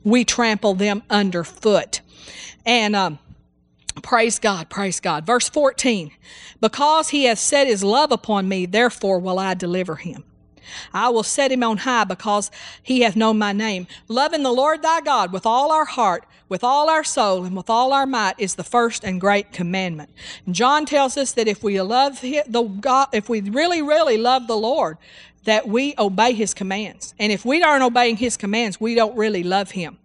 [0.04, 2.00] We trample them underfoot.
[2.64, 3.18] And, um,
[4.02, 5.24] Praise God, praise God.
[5.24, 6.10] Verse 14,
[6.60, 10.24] because he has set his love upon me, therefore will I deliver him.
[10.92, 12.50] I will set him on high because
[12.82, 13.86] he hath known my name.
[14.08, 17.68] Loving the Lord thy God with all our heart, with all our soul, and with
[17.68, 20.10] all our might is the first and great commandment.
[20.44, 22.42] And John tells us that if we love the
[22.80, 24.98] God, if we really, really love the Lord,
[25.44, 27.14] that we obey his commands.
[27.18, 29.98] And if we aren't obeying his commands, we don't really love him.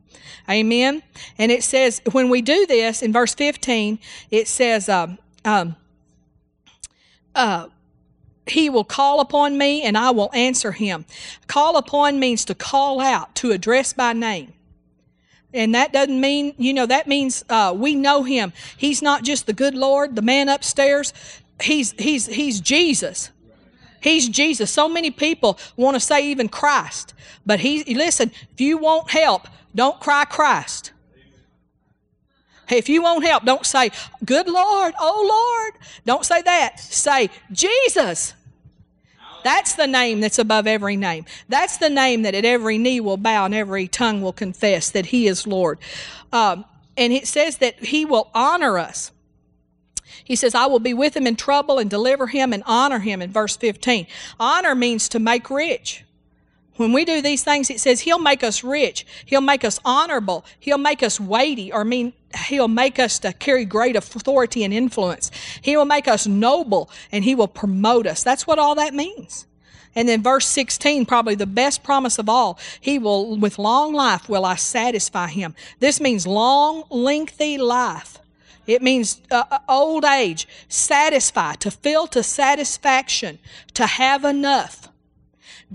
[0.49, 1.03] Amen.
[1.37, 3.99] And it says, when we do this in verse 15,
[4.31, 5.75] it says, um, um,
[7.35, 7.67] uh,
[8.47, 11.05] he will call upon me and I will answer him.
[11.47, 14.53] Call upon means to call out, to address by name.
[15.53, 18.53] And that doesn't mean, you know, that means uh, we know him.
[18.77, 21.13] He's not just the good Lord, the man upstairs.
[21.61, 23.31] He's, he's, he's Jesus.
[24.01, 24.71] He's Jesus.
[24.71, 27.13] So many people want to say even Christ.
[27.45, 30.91] But he, listen, if you want help, don't cry Christ.
[32.69, 33.91] If you want help, don't say,
[34.23, 35.85] Good Lord, oh Lord.
[36.05, 36.79] Don't say that.
[36.79, 38.33] Say, Jesus.
[39.43, 41.25] That's the name that's above every name.
[41.49, 45.07] That's the name that at every knee will bow and every tongue will confess that
[45.07, 45.79] He is Lord.
[46.31, 46.65] Um,
[46.97, 49.11] and it says that He will honor us.
[50.23, 53.21] He says, I will be with him in trouble and deliver him and honor him
[53.21, 54.07] in verse 15.
[54.39, 56.05] Honor means to make rich.
[56.77, 59.05] When we do these things, it says He'll make us rich.
[59.25, 60.45] He'll make us honorable.
[60.59, 62.13] He'll make us weighty, or mean
[62.47, 65.31] He'll make us to carry great authority and influence.
[65.61, 68.23] He will make us noble, and He will promote us.
[68.23, 69.47] That's what all that means.
[69.95, 74.29] And then verse 16, probably the best promise of all, He will, with long life,
[74.29, 75.55] will I satisfy Him.
[75.79, 78.17] This means long, lengthy life.
[78.67, 83.39] It means uh, uh old age, satisfy, to fill to satisfaction,
[83.73, 84.87] to have enough.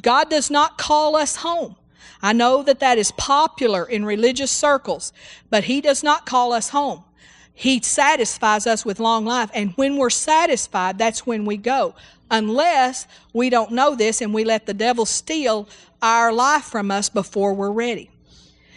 [0.02, 1.76] God does not call us home.
[2.22, 5.12] I know that that is popular in religious circles,
[5.50, 7.04] but He does not call us home.
[7.52, 9.50] He satisfies us with long life.
[9.54, 11.94] And when we're satisfied, that's when we go.
[12.30, 15.68] Unless we don't know this and we let the devil steal
[16.02, 18.10] our life from us before we're ready.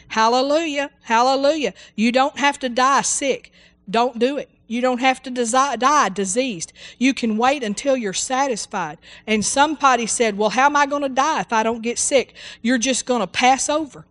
[0.07, 0.91] Hallelujah.
[1.01, 1.73] Hallelujah.
[1.95, 3.51] You don't have to die sick.
[3.89, 4.49] Don't do it.
[4.70, 6.74] You don't have to die diseased.
[6.99, 8.99] You can wait until you're satisfied.
[9.26, 12.36] And somebody said, Well, how am I going to die if I don't get sick?
[12.61, 14.05] You're just going to pass over.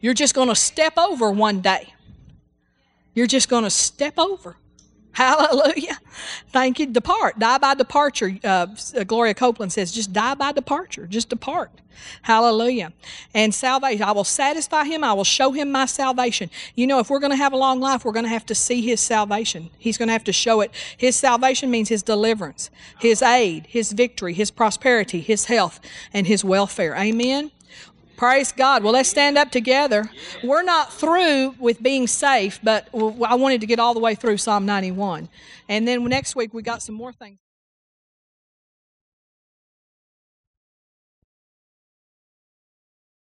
[0.00, 1.92] You're just going to step over one day.
[3.12, 4.56] You're just going to step over.
[5.12, 5.98] Hallelujah.
[6.48, 6.86] Thank you.
[6.86, 7.38] Depart.
[7.38, 8.38] Die by departure.
[8.44, 8.66] Uh,
[9.06, 11.06] Gloria Copeland says, just die by departure.
[11.06, 11.70] Just depart.
[12.22, 12.92] Hallelujah.
[13.34, 14.02] And salvation.
[14.02, 15.04] I will satisfy him.
[15.04, 16.48] I will show him my salvation.
[16.74, 18.54] You know, if we're going to have a long life, we're going to have to
[18.54, 19.70] see his salvation.
[19.78, 20.72] He's going to have to show it.
[20.96, 25.80] His salvation means his deliverance, his aid, his victory, his prosperity, his health,
[26.14, 26.96] and his welfare.
[26.96, 27.50] Amen.
[28.20, 28.84] Praise God.
[28.84, 30.10] Well, let's stand up together.
[30.44, 34.36] We're not through with being safe, but I wanted to get all the way through
[34.36, 35.30] Psalm 91.
[35.70, 37.38] And then next week, we got some more things.